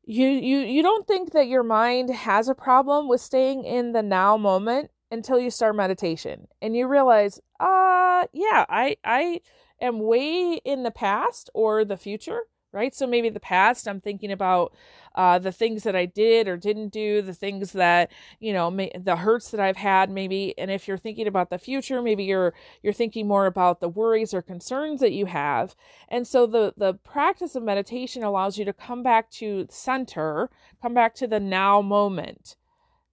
you 0.04 0.28
you 0.28 0.60
you 0.60 0.84
don't 0.84 1.08
think 1.08 1.32
that 1.32 1.48
your 1.48 1.64
mind 1.64 2.10
has 2.10 2.50
a 2.50 2.56
problem 2.56 3.08
with 3.08 3.22
staying 3.22 3.64
in 3.64 3.94
the 3.94 4.04
now 4.04 4.36
moment 4.36 4.92
until 5.12 5.40
you 5.40 5.50
start 5.50 5.78
meditation 5.78 6.48
and 6.62 6.76
you 6.76 6.88
realize 6.88 7.40
uh 7.60 8.26
yeah 8.34 8.66
i 8.70 8.96
i 9.04 9.42
am 9.82 10.00
way 10.00 10.60
in 10.64 10.84
the 10.84 10.92
past 10.92 11.50
or 11.54 11.84
the 11.84 11.98
future 11.98 12.42
right? 12.76 12.94
So 12.94 13.08
maybe 13.08 13.30
the 13.30 13.40
past, 13.40 13.88
I'm 13.88 14.02
thinking 14.02 14.32
about 14.32 14.76
uh, 15.16 15.40
the 15.40 15.52
things 15.52 15.84
that 15.84 15.96
I 15.96 16.06
did 16.06 16.48
or 16.48 16.58
didn't 16.58 16.90
do, 16.90 17.22
the 17.22 17.34
things 17.34 17.72
that 17.72 18.12
you 18.40 18.54
know, 18.54 18.70
may, 18.70 18.92
the 18.98 19.16
hurts 19.16 19.52
that 19.52 19.60
I've 19.60 19.78
had, 19.78 20.10
maybe. 20.10 20.54
And 20.58 20.70
if 20.70 20.88
you're 20.88 20.98
thinking 20.98 21.28
about 21.28 21.50
the 21.50 21.58
future, 21.58 22.02
maybe 22.02 22.24
you're 22.24 22.54
you're 22.84 22.94
thinking 22.94 23.28
more 23.28 23.46
about 23.46 23.80
the 23.80 23.90
worries 23.90 24.34
or 24.34 24.42
concerns 24.42 25.00
that 25.02 25.14
you 25.14 25.26
have. 25.26 25.76
And 26.10 26.28
so 26.28 26.46
the 26.46 26.74
the 26.78 26.94
practice 26.94 27.56
of 27.56 27.64
meditation 27.64 28.24
allows 28.24 28.58
you 28.58 28.66
to 28.66 28.74
come 28.74 29.04
back 29.04 29.32
to 29.32 29.68
center, 29.70 30.50
come 30.82 30.94
back 30.94 31.16
to 31.16 31.28
the 31.28 31.40
now 31.40 31.82
moment. 31.82 32.56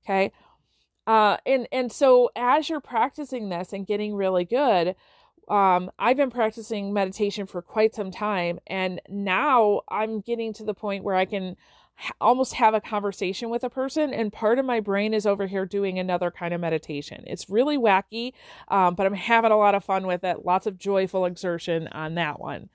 Okay. 0.05 0.33
Uh, 1.07 1.37
and 1.47 1.67
and 1.73 1.91
so 1.91 2.31
as 2.37 2.69
you're 2.69 2.81
practicing 2.81 3.49
this 3.49 3.73
and 3.73 3.87
getting 3.87 4.15
really 4.15 4.45
good, 4.45 4.95
um, 5.49 5.91
I've 5.99 6.17
been 6.17 6.31
practicing 6.31 6.93
meditation 6.93 7.47
for 7.47 7.61
quite 7.61 7.95
some 7.95 8.11
time, 8.12 8.61
and 8.67 9.01
now 9.09 9.83
I'm 9.88 10.21
getting 10.21 10.53
to 10.55 10.65
the 10.65 10.75
point 10.75 11.05
where 11.05 11.17
I 11.17 11.25
can 11.25 11.57
almost 12.20 12.55
have 12.55 12.74
a 12.74 12.81
conversation 12.81 13.50
with 13.50 13.64
a 13.64 13.70
person, 13.70 14.12
and 14.12 14.33
part 14.33 14.59
of 14.59 14.64
my 14.64 14.81
brain 14.81 15.14
is 15.14 15.26
over 15.26 15.46
here 15.46 15.66
doing 15.66 15.98
another 15.98 16.31
kind 16.31 16.52
of 16.55 16.61
meditation. 16.61 17.24
It's 17.26 17.48
really 17.48 17.78
wacky, 17.78 18.33
um, 18.68 18.94
but 18.94 19.07
I'm 19.07 19.14
having 19.14 19.52
a 19.52 19.57
lot 19.57 19.74
of 19.74 19.85
fun 19.85 20.07
with 20.07 20.24
it. 20.24 20.44
Lots 20.44 20.66
of 20.66 20.78
joyful 20.78 21.26
exertion 21.26 21.88
on 21.88 22.14
that 22.16 22.40
one. 22.40 22.68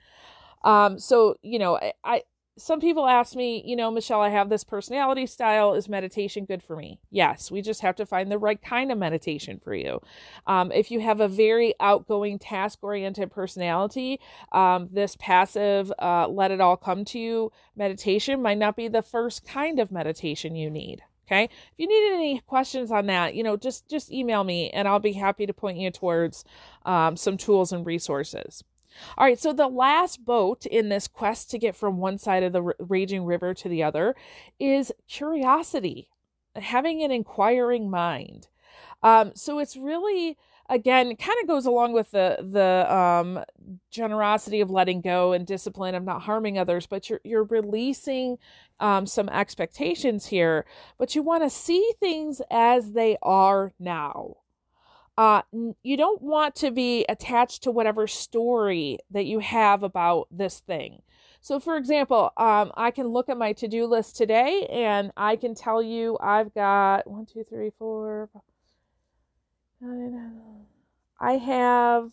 Um, 0.64 0.98
so 0.98 1.36
you 1.42 1.58
know, 1.58 1.76
I, 1.76 1.92
I 2.04 2.22
some 2.58 2.80
people 2.80 3.06
ask 3.06 3.34
me, 3.34 3.62
you 3.64 3.76
know, 3.76 3.90
Michelle, 3.90 4.20
I 4.20 4.28
have 4.30 4.48
this 4.48 4.64
personality 4.64 5.26
style. 5.26 5.74
Is 5.74 5.88
meditation 5.88 6.44
good 6.44 6.62
for 6.62 6.76
me? 6.76 6.98
Yes, 7.10 7.50
we 7.50 7.62
just 7.62 7.80
have 7.80 7.96
to 7.96 8.06
find 8.06 8.30
the 8.30 8.38
right 8.38 8.60
kind 8.60 8.92
of 8.92 8.98
meditation 8.98 9.60
for 9.62 9.74
you. 9.74 10.00
Um, 10.46 10.70
if 10.72 10.90
you 10.90 11.00
have 11.00 11.20
a 11.20 11.28
very 11.28 11.74
outgoing, 11.80 12.38
task 12.38 12.80
oriented 12.82 13.30
personality, 13.30 14.20
um, 14.52 14.88
this 14.92 15.16
passive, 15.16 15.92
uh, 15.98 16.28
let 16.28 16.50
it 16.50 16.60
all 16.60 16.76
come 16.76 17.04
to 17.06 17.18
you 17.18 17.52
meditation 17.76 18.42
might 18.42 18.58
not 18.58 18.76
be 18.76 18.88
the 18.88 19.02
first 19.02 19.46
kind 19.46 19.78
of 19.78 19.90
meditation 19.90 20.56
you 20.56 20.68
need. 20.70 21.02
Okay. 21.26 21.44
If 21.44 21.50
you 21.76 21.86
need 21.86 22.14
any 22.14 22.40
questions 22.46 22.90
on 22.90 23.06
that, 23.06 23.34
you 23.34 23.42
know, 23.42 23.56
just 23.56 23.88
just 23.88 24.10
email 24.10 24.44
me 24.44 24.70
and 24.70 24.88
I'll 24.88 24.98
be 24.98 25.12
happy 25.12 25.44
to 25.44 25.52
point 25.52 25.76
you 25.76 25.90
towards 25.90 26.42
um, 26.86 27.16
some 27.16 27.36
tools 27.36 27.70
and 27.70 27.84
resources. 27.84 28.64
All 29.16 29.26
right, 29.26 29.38
so 29.38 29.52
the 29.52 29.68
last 29.68 30.24
boat 30.24 30.66
in 30.66 30.88
this 30.88 31.08
quest 31.08 31.50
to 31.50 31.58
get 31.58 31.76
from 31.76 31.98
one 31.98 32.18
side 32.18 32.42
of 32.42 32.52
the 32.52 32.62
r- 32.62 32.76
raging 32.78 33.24
river 33.24 33.54
to 33.54 33.68
the 33.68 33.82
other 33.82 34.14
is 34.58 34.92
curiosity, 35.08 36.10
having 36.56 37.02
an 37.02 37.10
inquiring 37.10 37.90
mind. 37.90 38.48
Um, 39.02 39.32
so 39.34 39.58
it's 39.58 39.76
really 39.76 40.36
again 40.68 41.16
kind 41.16 41.38
of 41.40 41.48
goes 41.48 41.66
along 41.66 41.92
with 41.92 42.10
the 42.10 42.36
the 42.40 42.94
um, 42.94 43.42
generosity 43.90 44.60
of 44.60 44.70
letting 44.70 45.00
go 45.00 45.32
and 45.32 45.46
discipline 45.46 45.94
of 45.94 46.04
not 46.04 46.22
harming 46.22 46.58
others, 46.58 46.86
but 46.86 47.08
you're 47.08 47.20
you're 47.24 47.44
releasing 47.44 48.38
um, 48.80 49.06
some 49.06 49.28
expectations 49.28 50.26
here, 50.26 50.66
but 50.98 51.14
you 51.14 51.22
want 51.22 51.42
to 51.42 51.50
see 51.50 51.92
things 52.00 52.42
as 52.50 52.92
they 52.92 53.16
are 53.22 53.72
now 53.78 54.36
uh, 55.18 55.42
you 55.82 55.96
don't 55.96 56.22
want 56.22 56.54
to 56.54 56.70
be 56.70 57.04
attached 57.08 57.64
to 57.64 57.72
whatever 57.72 58.06
story 58.06 58.98
that 59.10 59.26
you 59.26 59.40
have 59.40 59.82
about 59.82 60.28
this 60.30 60.60
thing. 60.60 61.02
So, 61.40 61.58
for 61.58 61.76
example, 61.76 62.32
um, 62.36 62.70
I 62.76 62.92
can 62.92 63.08
look 63.08 63.28
at 63.28 63.36
my 63.36 63.52
to 63.54 63.66
do 63.66 63.84
list 63.86 64.16
today 64.16 64.68
and 64.70 65.10
I 65.16 65.34
can 65.34 65.56
tell 65.56 65.82
you 65.82 66.16
I've 66.20 66.54
got 66.54 67.10
one, 67.10 67.26
two, 67.26 67.42
three, 67.42 67.72
four. 67.80 68.30
I 71.20 71.32
have 71.32 72.12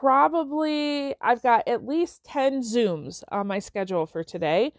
probably, 0.00 1.14
I've 1.20 1.42
got 1.42 1.68
at 1.68 1.86
least 1.86 2.24
10 2.24 2.62
Zooms 2.62 3.22
on 3.30 3.46
my 3.46 3.60
schedule 3.60 4.04
for 4.04 4.24
today. 4.24 4.72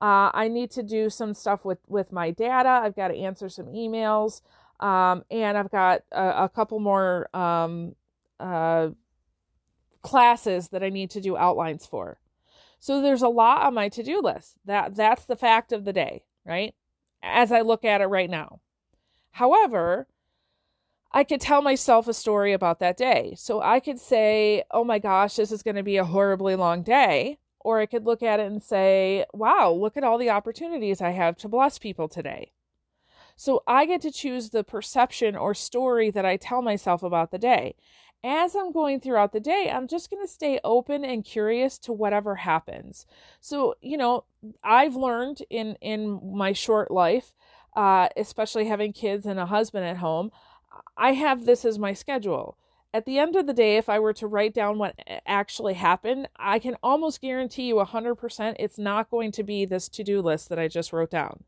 Uh, 0.00 0.30
I 0.32 0.48
need 0.48 0.70
to 0.70 0.82
do 0.82 1.10
some 1.10 1.34
stuff 1.34 1.66
with, 1.66 1.80
with 1.86 2.12
my 2.12 2.30
data. 2.30 2.80
I've 2.82 2.96
got 2.96 3.08
to 3.08 3.16
answer 3.18 3.50
some 3.50 3.66
emails. 3.66 4.40
Um, 4.80 5.24
and 5.30 5.56
I've 5.56 5.70
got 5.70 6.02
a, 6.10 6.44
a 6.44 6.48
couple 6.48 6.80
more 6.80 7.34
um, 7.36 7.94
uh, 8.40 8.88
classes 10.02 10.68
that 10.70 10.82
I 10.82 10.88
need 10.88 11.10
to 11.10 11.20
do 11.20 11.36
outlines 11.36 11.86
for. 11.86 12.18
So 12.78 13.02
there's 13.02 13.22
a 13.22 13.28
lot 13.28 13.66
on 13.66 13.74
my 13.74 13.90
to-do 13.90 14.20
list. 14.22 14.56
That 14.64 14.96
that's 14.96 15.26
the 15.26 15.36
fact 15.36 15.72
of 15.72 15.84
the 15.84 15.92
day, 15.92 16.24
right? 16.46 16.74
As 17.22 17.52
I 17.52 17.60
look 17.60 17.84
at 17.84 18.00
it 18.00 18.06
right 18.06 18.30
now. 18.30 18.60
However, 19.32 20.08
I 21.12 21.24
could 21.24 21.40
tell 21.40 21.60
myself 21.60 22.08
a 22.08 22.14
story 22.14 22.52
about 22.52 22.78
that 22.80 22.96
day. 22.96 23.34
So 23.36 23.60
I 23.60 23.80
could 23.80 24.00
say, 24.00 24.64
"Oh 24.70 24.84
my 24.84 24.98
gosh, 24.98 25.36
this 25.36 25.52
is 25.52 25.62
going 25.62 25.76
to 25.76 25.82
be 25.82 25.98
a 25.98 26.04
horribly 26.04 26.56
long 26.56 26.82
day." 26.82 27.38
Or 27.62 27.80
I 27.80 27.86
could 27.86 28.06
look 28.06 28.22
at 28.22 28.40
it 28.40 28.46
and 28.46 28.62
say, 28.62 29.26
"Wow, 29.34 29.72
look 29.72 29.96
at 29.98 30.04
all 30.04 30.16
the 30.18 30.30
opportunities 30.30 31.02
I 31.02 31.10
have 31.10 31.36
to 31.38 31.48
bless 31.48 31.78
people 31.78 32.08
today." 32.08 32.52
So 33.40 33.62
I 33.66 33.86
get 33.86 34.02
to 34.02 34.10
choose 34.10 34.50
the 34.50 34.62
perception 34.62 35.34
or 35.34 35.54
story 35.54 36.10
that 36.10 36.26
I 36.26 36.36
tell 36.36 36.60
myself 36.60 37.02
about 37.02 37.30
the 37.30 37.38
day. 37.38 37.74
As 38.22 38.54
I'm 38.54 38.70
going 38.70 39.00
throughout 39.00 39.32
the 39.32 39.40
day, 39.40 39.70
I'm 39.72 39.88
just 39.88 40.10
going 40.10 40.22
to 40.22 40.30
stay 40.30 40.60
open 40.62 41.06
and 41.06 41.24
curious 41.24 41.78
to 41.78 41.92
whatever 41.94 42.34
happens. 42.34 43.06
So, 43.40 43.76
you 43.80 43.96
know, 43.96 44.24
I've 44.62 44.94
learned 44.94 45.40
in 45.48 45.76
in 45.80 46.20
my 46.36 46.52
short 46.52 46.90
life, 46.90 47.32
uh, 47.74 48.10
especially 48.14 48.66
having 48.66 48.92
kids 48.92 49.24
and 49.24 49.40
a 49.40 49.46
husband 49.46 49.86
at 49.86 49.96
home, 49.96 50.32
I 50.98 51.12
have 51.12 51.46
this 51.46 51.64
as 51.64 51.78
my 51.78 51.94
schedule 51.94 52.58
at 52.92 53.06
the 53.06 53.18
end 53.18 53.36
of 53.36 53.46
the 53.46 53.54
day, 53.54 53.76
if 53.76 53.88
I 53.88 54.00
were 54.00 54.12
to 54.14 54.26
write 54.26 54.52
down 54.52 54.76
what 54.76 54.98
actually 55.24 55.74
happened, 55.74 56.28
I 56.36 56.58
can 56.58 56.76
almost 56.82 57.20
guarantee 57.20 57.68
you 57.68 57.76
100% 57.76 58.56
it's 58.58 58.78
not 58.78 59.10
going 59.10 59.32
to 59.32 59.42
be 59.44 59.64
this 59.64 59.88
to 59.90 60.02
do 60.02 60.20
list 60.20 60.48
that 60.48 60.58
I 60.58 60.68
just 60.68 60.92
wrote 60.92 61.10
down. 61.10 61.44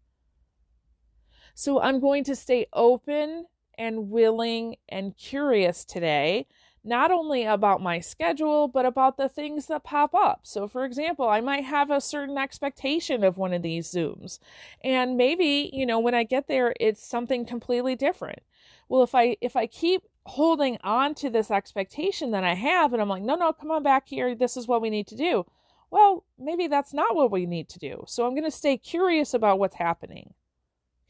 So 1.54 1.80
I'm 1.80 2.00
going 2.00 2.24
to 2.24 2.36
stay 2.36 2.66
open 2.72 3.46
and 3.78 4.10
willing 4.10 4.76
and 4.88 5.16
curious 5.16 5.84
today, 5.84 6.46
not 6.84 7.10
only 7.10 7.44
about 7.44 7.80
my 7.80 8.00
schedule, 8.00 8.68
but 8.68 8.84
about 8.84 9.16
the 9.16 9.28
things 9.28 9.66
that 9.66 9.84
pop 9.84 10.14
up. 10.14 10.40
So, 10.42 10.66
for 10.66 10.84
example, 10.84 11.28
I 11.28 11.40
might 11.40 11.64
have 11.64 11.90
a 11.90 12.00
certain 12.00 12.38
expectation 12.38 13.22
of 13.24 13.38
one 13.38 13.52
of 13.52 13.62
these 13.62 13.88
Zooms. 13.88 14.38
And 14.82 15.16
maybe, 15.16 15.70
you 15.72 15.86
know, 15.86 16.00
when 16.00 16.14
I 16.14 16.24
get 16.24 16.48
there, 16.48 16.74
it's 16.80 17.06
something 17.06 17.46
completely 17.46 17.94
different. 17.96 18.40
Well, 18.88 19.02
if 19.02 19.14
I 19.14 19.36
if 19.40 19.56
I 19.56 19.66
keep 19.66 20.02
holding 20.26 20.78
on 20.82 21.14
to 21.16 21.30
this 21.30 21.50
expectation 21.50 22.30
that 22.32 22.44
I 22.44 22.54
have 22.54 22.92
and 22.92 23.02
I'm 23.02 23.08
like, 23.08 23.22
no, 23.22 23.34
no, 23.34 23.52
come 23.52 23.70
on 23.70 23.82
back 23.82 24.08
here. 24.08 24.34
This 24.34 24.56
is 24.56 24.68
what 24.68 24.82
we 24.82 24.90
need 24.90 25.06
to 25.08 25.16
do. 25.16 25.46
Well, 25.90 26.24
maybe 26.38 26.68
that's 26.68 26.94
not 26.94 27.14
what 27.14 27.30
we 27.30 27.44
need 27.44 27.68
to 27.70 27.78
do. 27.78 28.04
So 28.06 28.26
I'm 28.26 28.32
going 28.32 28.44
to 28.44 28.50
stay 28.50 28.76
curious 28.76 29.34
about 29.34 29.58
what's 29.58 29.76
happening. 29.76 30.34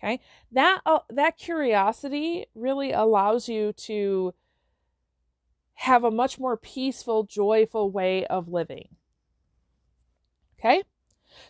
Okay. 0.02 0.20
That, 0.50 0.80
uh, 0.84 1.00
that 1.10 1.38
curiosity 1.38 2.46
really 2.54 2.92
allows 2.92 3.48
you 3.48 3.72
to 3.74 4.34
have 5.74 6.02
a 6.04 6.10
much 6.10 6.38
more 6.38 6.56
peaceful, 6.56 7.24
joyful 7.24 7.90
way 7.90 8.24
of 8.26 8.48
living. 8.48 8.96
Okay. 10.58 10.82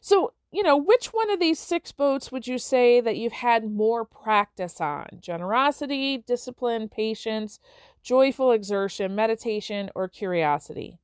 So, 0.03 0.35
you 0.53 0.65
know, 0.65 0.79
which 0.79 1.09
one 1.09 1.31
of 1.31 1.41
these 1.41 1.61
six 1.61 1.93
boats 1.93 2.33
would 2.33 2.49
you 2.49 2.59
say 2.59 3.01
that 3.03 3.19
you've 3.19 3.33
had 3.35 3.71
more 3.71 4.07
practice 4.07 4.81
on? 4.81 5.09
Generosity, 5.21 6.19
discipline, 6.19 6.89
patience, 6.91 7.61
joyful 8.03 8.53
exertion, 8.53 9.15
meditation, 9.17 9.91
or 9.97 10.09
curiosity? 10.09 11.01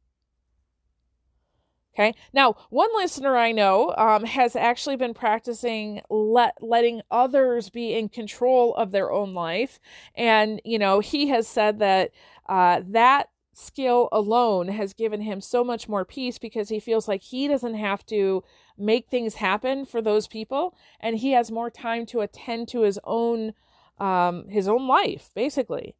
Okay. 1.98 2.14
Now, 2.32 2.54
one 2.70 2.90
listener 2.94 3.37
I 3.37 3.50
know 3.50 3.92
um, 3.98 4.24
has 4.24 4.54
actually 4.54 4.94
been 4.94 5.14
practicing 5.14 6.00
let, 6.08 6.62
letting 6.62 7.02
others 7.11 7.70
be 7.70 7.92
in 7.94 8.08
control 8.08 8.72
of 8.76 8.92
their 8.92 9.11
own 9.11 9.34
life. 9.34 9.80
And, 10.14 10.62
you 10.64 10.78
know, 10.78 11.00
he 11.00 11.26
has 11.28 11.48
said 11.48 11.80
that 11.80 12.12
uh, 12.48 12.82
that 12.87 13.30
skill 13.52 14.08
alone 14.12 14.68
has 14.68 14.92
given 14.92 15.22
him 15.22 15.40
so 15.40 15.64
much 15.64 15.88
more 15.88 16.04
peace 16.04 16.38
because 16.38 16.68
he 16.68 16.78
feels 16.78 17.08
like 17.08 17.22
he 17.22 17.48
doesn't 17.48 17.74
have 17.74 18.06
to 18.06 18.44
make 18.78 19.08
things 19.08 19.34
happen 19.34 19.84
for 19.84 20.00
those 20.00 20.28
people 20.28 20.76
and 21.00 21.16
he 21.16 21.32
has 21.32 21.50
more 21.50 21.68
time 21.68 22.06
to 22.06 22.20
attend 22.20 22.68
to 22.68 22.82
his 22.82 23.00
own 23.02 23.52
um, 23.98 24.48
his 24.48 24.68
own 24.68 24.87
life 24.87 25.30
basically 25.34 25.96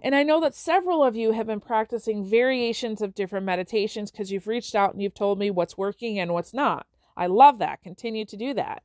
and 0.00 0.14
I 0.14 0.22
know 0.22 0.40
that 0.40 0.54
several 0.54 1.04
of 1.04 1.16
you 1.16 1.32
have 1.32 1.46
been 1.46 1.60
practicing 1.60 2.24
variations 2.24 3.02
of 3.02 3.14
different 3.14 3.46
meditations 3.46 4.10
because 4.10 4.32
you've 4.32 4.46
reached 4.46 4.74
out 4.74 4.92
and 4.92 5.02
you've 5.02 5.14
told 5.14 5.38
me 5.38 5.50
what's 5.50 5.78
working 5.78 6.18
and 6.18 6.32
what's 6.32 6.54
not. 6.54 6.86
I 7.16 7.26
love 7.26 7.58
that. 7.58 7.82
Continue 7.82 8.24
to 8.26 8.36
do 8.36 8.54
that. 8.54 8.82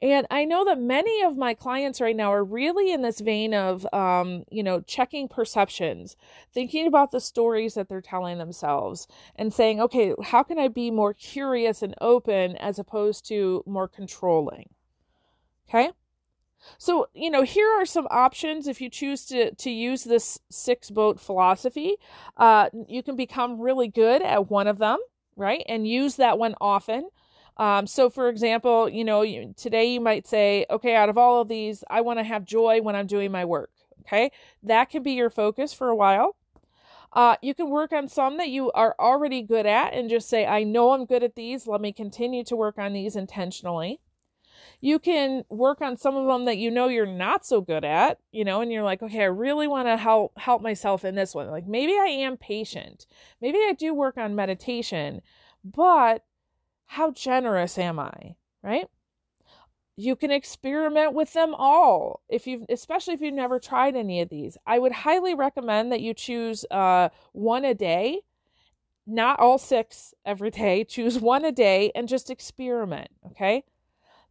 And 0.00 0.26
I 0.30 0.44
know 0.44 0.64
that 0.66 0.78
many 0.78 1.22
of 1.22 1.36
my 1.36 1.54
clients 1.54 2.00
right 2.00 2.14
now 2.14 2.32
are 2.32 2.44
really 2.44 2.92
in 2.92 3.02
this 3.02 3.20
vein 3.20 3.54
of, 3.54 3.86
um, 3.94 4.44
you 4.50 4.62
know, 4.62 4.82
checking 4.82 5.26
perceptions, 5.26 6.16
thinking 6.52 6.86
about 6.86 7.10
the 7.10 7.20
stories 7.20 7.74
that 7.74 7.88
they're 7.88 8.02
telling 8.02 8.38
themselves, 8.38 9.08
and 9.34 9.52
saying, 9.52 9.80
okay, 9.80 10.14
how 10.22 10.42
can 10.42 10.58
I 10.58 10.68
be 10.68 10.90
more 10.90 11.14
curious 11.14 11.82
and 11.82 11.94
open 12.00 12.56
as 12.56 12.78
opposed 12.78 13.26
to 13.28 13.64
more 13.66 13.88
controlling? 13.88 14.68
Okay. 15.68 15.90
So, 16.78 17.08
you 17.14 17.30
know, 17.30 17.42
here 17.42 17.68
are 17.68 17.86
some 17.86 18.06
options 18.10 18.68
if 18.68 18.80
you 18.80 18.90
choose 18.90 19.24
to, 19.26 19.54
to 19.54 19.70
use 19.70 20.04
this 20.04 20.38
six 20.50 20.90
boat 20.90 21.20
philosophy. 21.20 21.96
Uh, 22.36 22.68
you 22.88 23.02
can 23.02 23.16
become 23.16 23.60
really 23.60 23.88
good 23.88 24.22
at 24.22 24.50
one 24.50 24.66
of 24.66 24.78
them, 24.78 24.98
right? 25.36 25.64
And 25.68 25.86
use 25.86 26.16
that 26.16 26.38
one 26.38 26.54
often. 26.60 27.08
Um, 27.56 27.86
so, 27.86 28.10
for 28.10 28.28
example, 28.28 28.88
you 28.88 29.04
know, 29.04 29.22
you, 29.22 29.54
today 29.56 29.86
you 29.86 30.00
might 30.00 30.26
say, 30.26 30.66
okay, 30.68 30.94
out 30.94 31.08
of 31.08 31.16
all 31.16 31.40
of 31.40 31.48
these, 31.48 31.82
I 31.88 32.02
want 32.02 32.18
to 32.18 32.24
have 32.24 32.44
joy 32.44 32.82
when 32.82 32.94
I'm 32.94 33.06
doing 33.06 33.32
my 33.32 33.44
work. 33.44 33.70
Okay, 34.02 34.30
that 34.62 34.90
can 34.90 35.02
be 35.02 35.12
your 35.12 35.30
focus 35.30 35.72
for 35.72 35.88
a 35.88 35.96
while. 35.96 36.36
Uh, 37.12 37.36
you 37.40 37.54
can 37.54 37.70
work 37.70 37.92
on 37.92 38.08
some 38.08 38.36
that 38.36 38.50
you 38.50 38.70
are 38.72 38.94
already 39.00 39.42
good 39.42 39.66
at 39.66 39.94
and 39.94 40.10
just 40.10 40.28
say, 40.28 40.44
I 40.44 40.64
know 40.64 40.92
I'm 40.92 41.06
good 41.06 41.22
at 41.22 41.34
these. 41.34 41.66
Let 41.66 41.80
me 41.80 41.92
continue 41.92 42.44
to 42.44 42.54
work 42.54 42.78
on 42.78 42.92
these 42.92 43.16
intentionally. 43.16 44.00
You 44.80 44.98
can 44.98 45.44
work 45.48 45.80
on 45.80 45.96
some 45.96 46.16
of 46.16 46.26
them 46.26 46.44
that 46.44 46.58
you 46.58 46.70
know 46.70 46.88
you're 46.88 47.06
not 47.06 47.44
so 47.46 47.60
good 47.60 47.84
at, 47.84 48.18
you 48.32 48.44
know, 48.44 48.60
and 48.60 48.72
you're 48.72 48.82
like, 48.82 49.02
okay, 49.02 49.22
I 49.22 49.26
really 49.26 49.66
want 49.66 49.88
to 49.88 49.96
help 49.96 50.38
help 50.38 50.62
myself 50.62 51.04
in 51.04 51.14
this 51.14 51.34
one. 51.34 51.50
Like 51.50 51.66
maybe 51.66 51.92
I 51.92 52.06
am 52.06 52.36
patient. 52.36 53.06
Maybe 53.40 53.58
I 53.58 53.72
do 53.72 53.94
work 53.94 54.16
on 54.16 54.34
meditation, 54.34 55.22
but 55.64 56.24
how 56.86 57.10
generous 57.10 57.78
am 57.78 57.98
I? 57.98 58.36
Right? 58.62 58.86
You 59.96 60.14
can 60.14 60.30
experiment 60.30 61.14
with 61.14 61.32
them 61.32 61.54
all 61.54 62.20
if 62.28 62.46
you've 62.46 62.64
especially 62.68 63.14
if 63.14 63.20
you've 63.22 63.34
never 63.34 63.58
tried 63.58 63.96
any 63.96 64.20
of 64.20 64.28
these. 64.28 64.58
I 64.66 64.78
would 64.78 64.92
highly 64.92 65.34
recommend 65.34 65.90
that 65.92 66.00
you 66.00 66.14
choose 66.14 66.64
uh 66.70 67.08
one 67.32 67.64
a 67.64 67.74
day, 67.74 68.20
not 69.06 69.40
all 69.40 69.58
six 69.58 70.14
every 70.24 70.50
day. 70.50 70.84
Choose 70.88 71.18
one 71.18 71.44
a 71.44 71.52
day 71.52 71.92
and 71.94 72.08
just 72.08 72.30
experiment, 72.30 73.08
okay? 73.26 73.64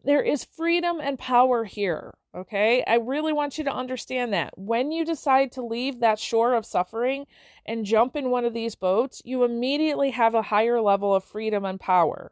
There 0.05 0.21
is 0.21 0.45
freedom 0.45 0.99
and 1.01 1.17
power 1.17 1.63
here. 1.65 2.13
Okay. 2.35 2.83
I 2.85 2.95
really 2.95 3.33
want 3.33 3.57
you 3.57 3.63
to 3.63 3.73
understand 3.73 4.31
that. 4.33 4.57
When 4.57 4.91
you 4.91 5.03
decide 5.03 5.51
to 5.53 5.65
leave 5.65 5.99
that 5.99 6.19
shore 6.19 6.53
of 6.53 6.65
suffering 6.65 7.25
and 7.65 7.85
jump 7.85 8.15
in 8.15 8.29
one 8.29 8.45
of 8.45 8.53
these 8.53 8.75
boats, 8.75 9.21
you 9.25 9.43
immediately 9.43 10.11
have 10.11 10.35
a 10.35 10.43
higher 10.43 10.79
level 10.79 11.15
of 11.15 11.23
freedom 11.23 11.65
and 11.65 11.79
power. 11.79 12.31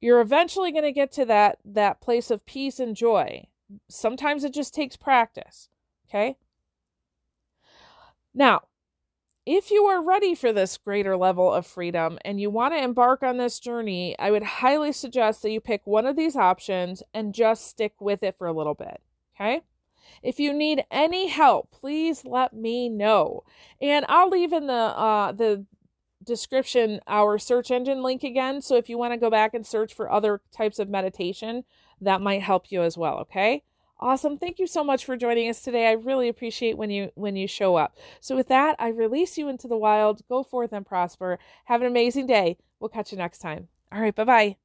You're 0.00 0.20
eventually 0.20 0.70
going 0.70 0.84
to 0.84 0.92
get 0.92 1.10
to 1.12 1.24
that, 1.24 1.58
that 1.64 2.00
place 2.00 2.30
of 2.30 2.46
peace 2.46 2.78
and 2.78 2.94
joy. 2.94 3.48
Sometimes 3.88 4.44
it 4.44 4.54
just 4.54 4.72
takes 4.72 4.96
practice. 4.96 5.68
Okay. 6.08 6.36
Now, 8.32 8.62
if 9.52 9.72
you 9.72 9.82
are 9.86 10.00
ready 10.00 10.32
for 10.36 10.52
this 10.52 10.78
greater 10.78 11.16
level 11.16 11.52
of 11.52 11.66
freedom 11.66 12.20
and 12.24 12.40
you 12.40 12.48
want 12.48 12.72
to 12.72 12.80
embark 12.80 13.24
on 13.24 13.36
this 13.36 13.58
journey, 13.58 14.16
I 14.16 14.30
would 14.30 14.44
highly 14.44 14.92
suggest 14.92 15.42
that 15.42 15.50
you 15.50 15.60
pick 15.60 15.84
one 15.84 16.06
of 16.06 16.14
these 16.14 16.36
options 16.36 17.02
and 17.12 17.34
just 17.34 17.66
stick 17.66 17.94
with 17.98 18.22
it 18.22 18.38
for 18.38 18.46
a 18.46 18.52
little 18.52 18.74
bit. 18.74 19.00
Okay? 19.34 19.62
If 20.22 20.38
you 20.38 20.52
need 20.52 20.84
any 20.88 21.26
help, 21.26 21.72
please 21.72 22.24
let 22.24 22.52
me 22.52 22.88
know. 22.88 23.42
And 23.82 24.06
I'll 24.08 24.28
leave 24.28 24.52
in 24.52 24.68
the 24.68 24.72
uh, 24.72 25.32
the 25.32 25.66
description 26.22 27.00
our 27.08 27.36
search 27.36 27.72
engine 27.72 28.04
link 28.04 28.22
again. 28.22 28.62
So 28.62 28.76
if 28.76 28.88
you 28.88 28.98
want 28.98 29.14
to 29.14 29.18
go 29.18 29.30
back 29.30 29.52
and 29.52 29.66
search 29.66 29.92
for 29.92 30.12
other 30.12 30.42
types 30.52 30.78
of 30.78 30.88
meditation, 30.88 31.64
that 32.00 32.20
might 32.20 32.42
help 32.42 32.70
you 32.70 32.82
as 32.82 32.96
well. 32.96 33.16
Okay? 33.18 33.64
Awesome. 34.00 34.38
Thank 34.38 34.58
you 34.58 34.66
so 34.66 34.82
much 34.82 35.04
for 35.04 35.14
joining 35.16 35.48
us 35.50 35.60
today. 35.60 35.86
I 35.86 35.92
really 35.92 36.28
appreciate 36.28 36.78
when 36.78 36.90
you 36.90 37.12
when 37.16 37.36
you 37.36 37.46
show 37.46 37.76
up. 37.76 37.96
So 38.20 38.34
with 38.34 38.48
that, 38.48 38.76
I 38.78 38.88
release 38.88 39.36
you 39.36 39.48
into 39.48 39.68
the 39.68 39.76
wild. 39.76 40.26
Go 40.26 40.42
forth 40.42 40.72
and 40.72 40.86
prosper. 40.86 41.38
Have 41.66 41.82
an 41.82 41.86
amazing 41.86 42.26
day. 42.26 42.56
We'll 42.80 42.88
catch 42.88 43.12
you 43.12 43.18
next 43.18 43.38
time. 43.40 43.68
All 43.92 44.00
right, 44.00 44.14
bye-bye. 44.14 44.56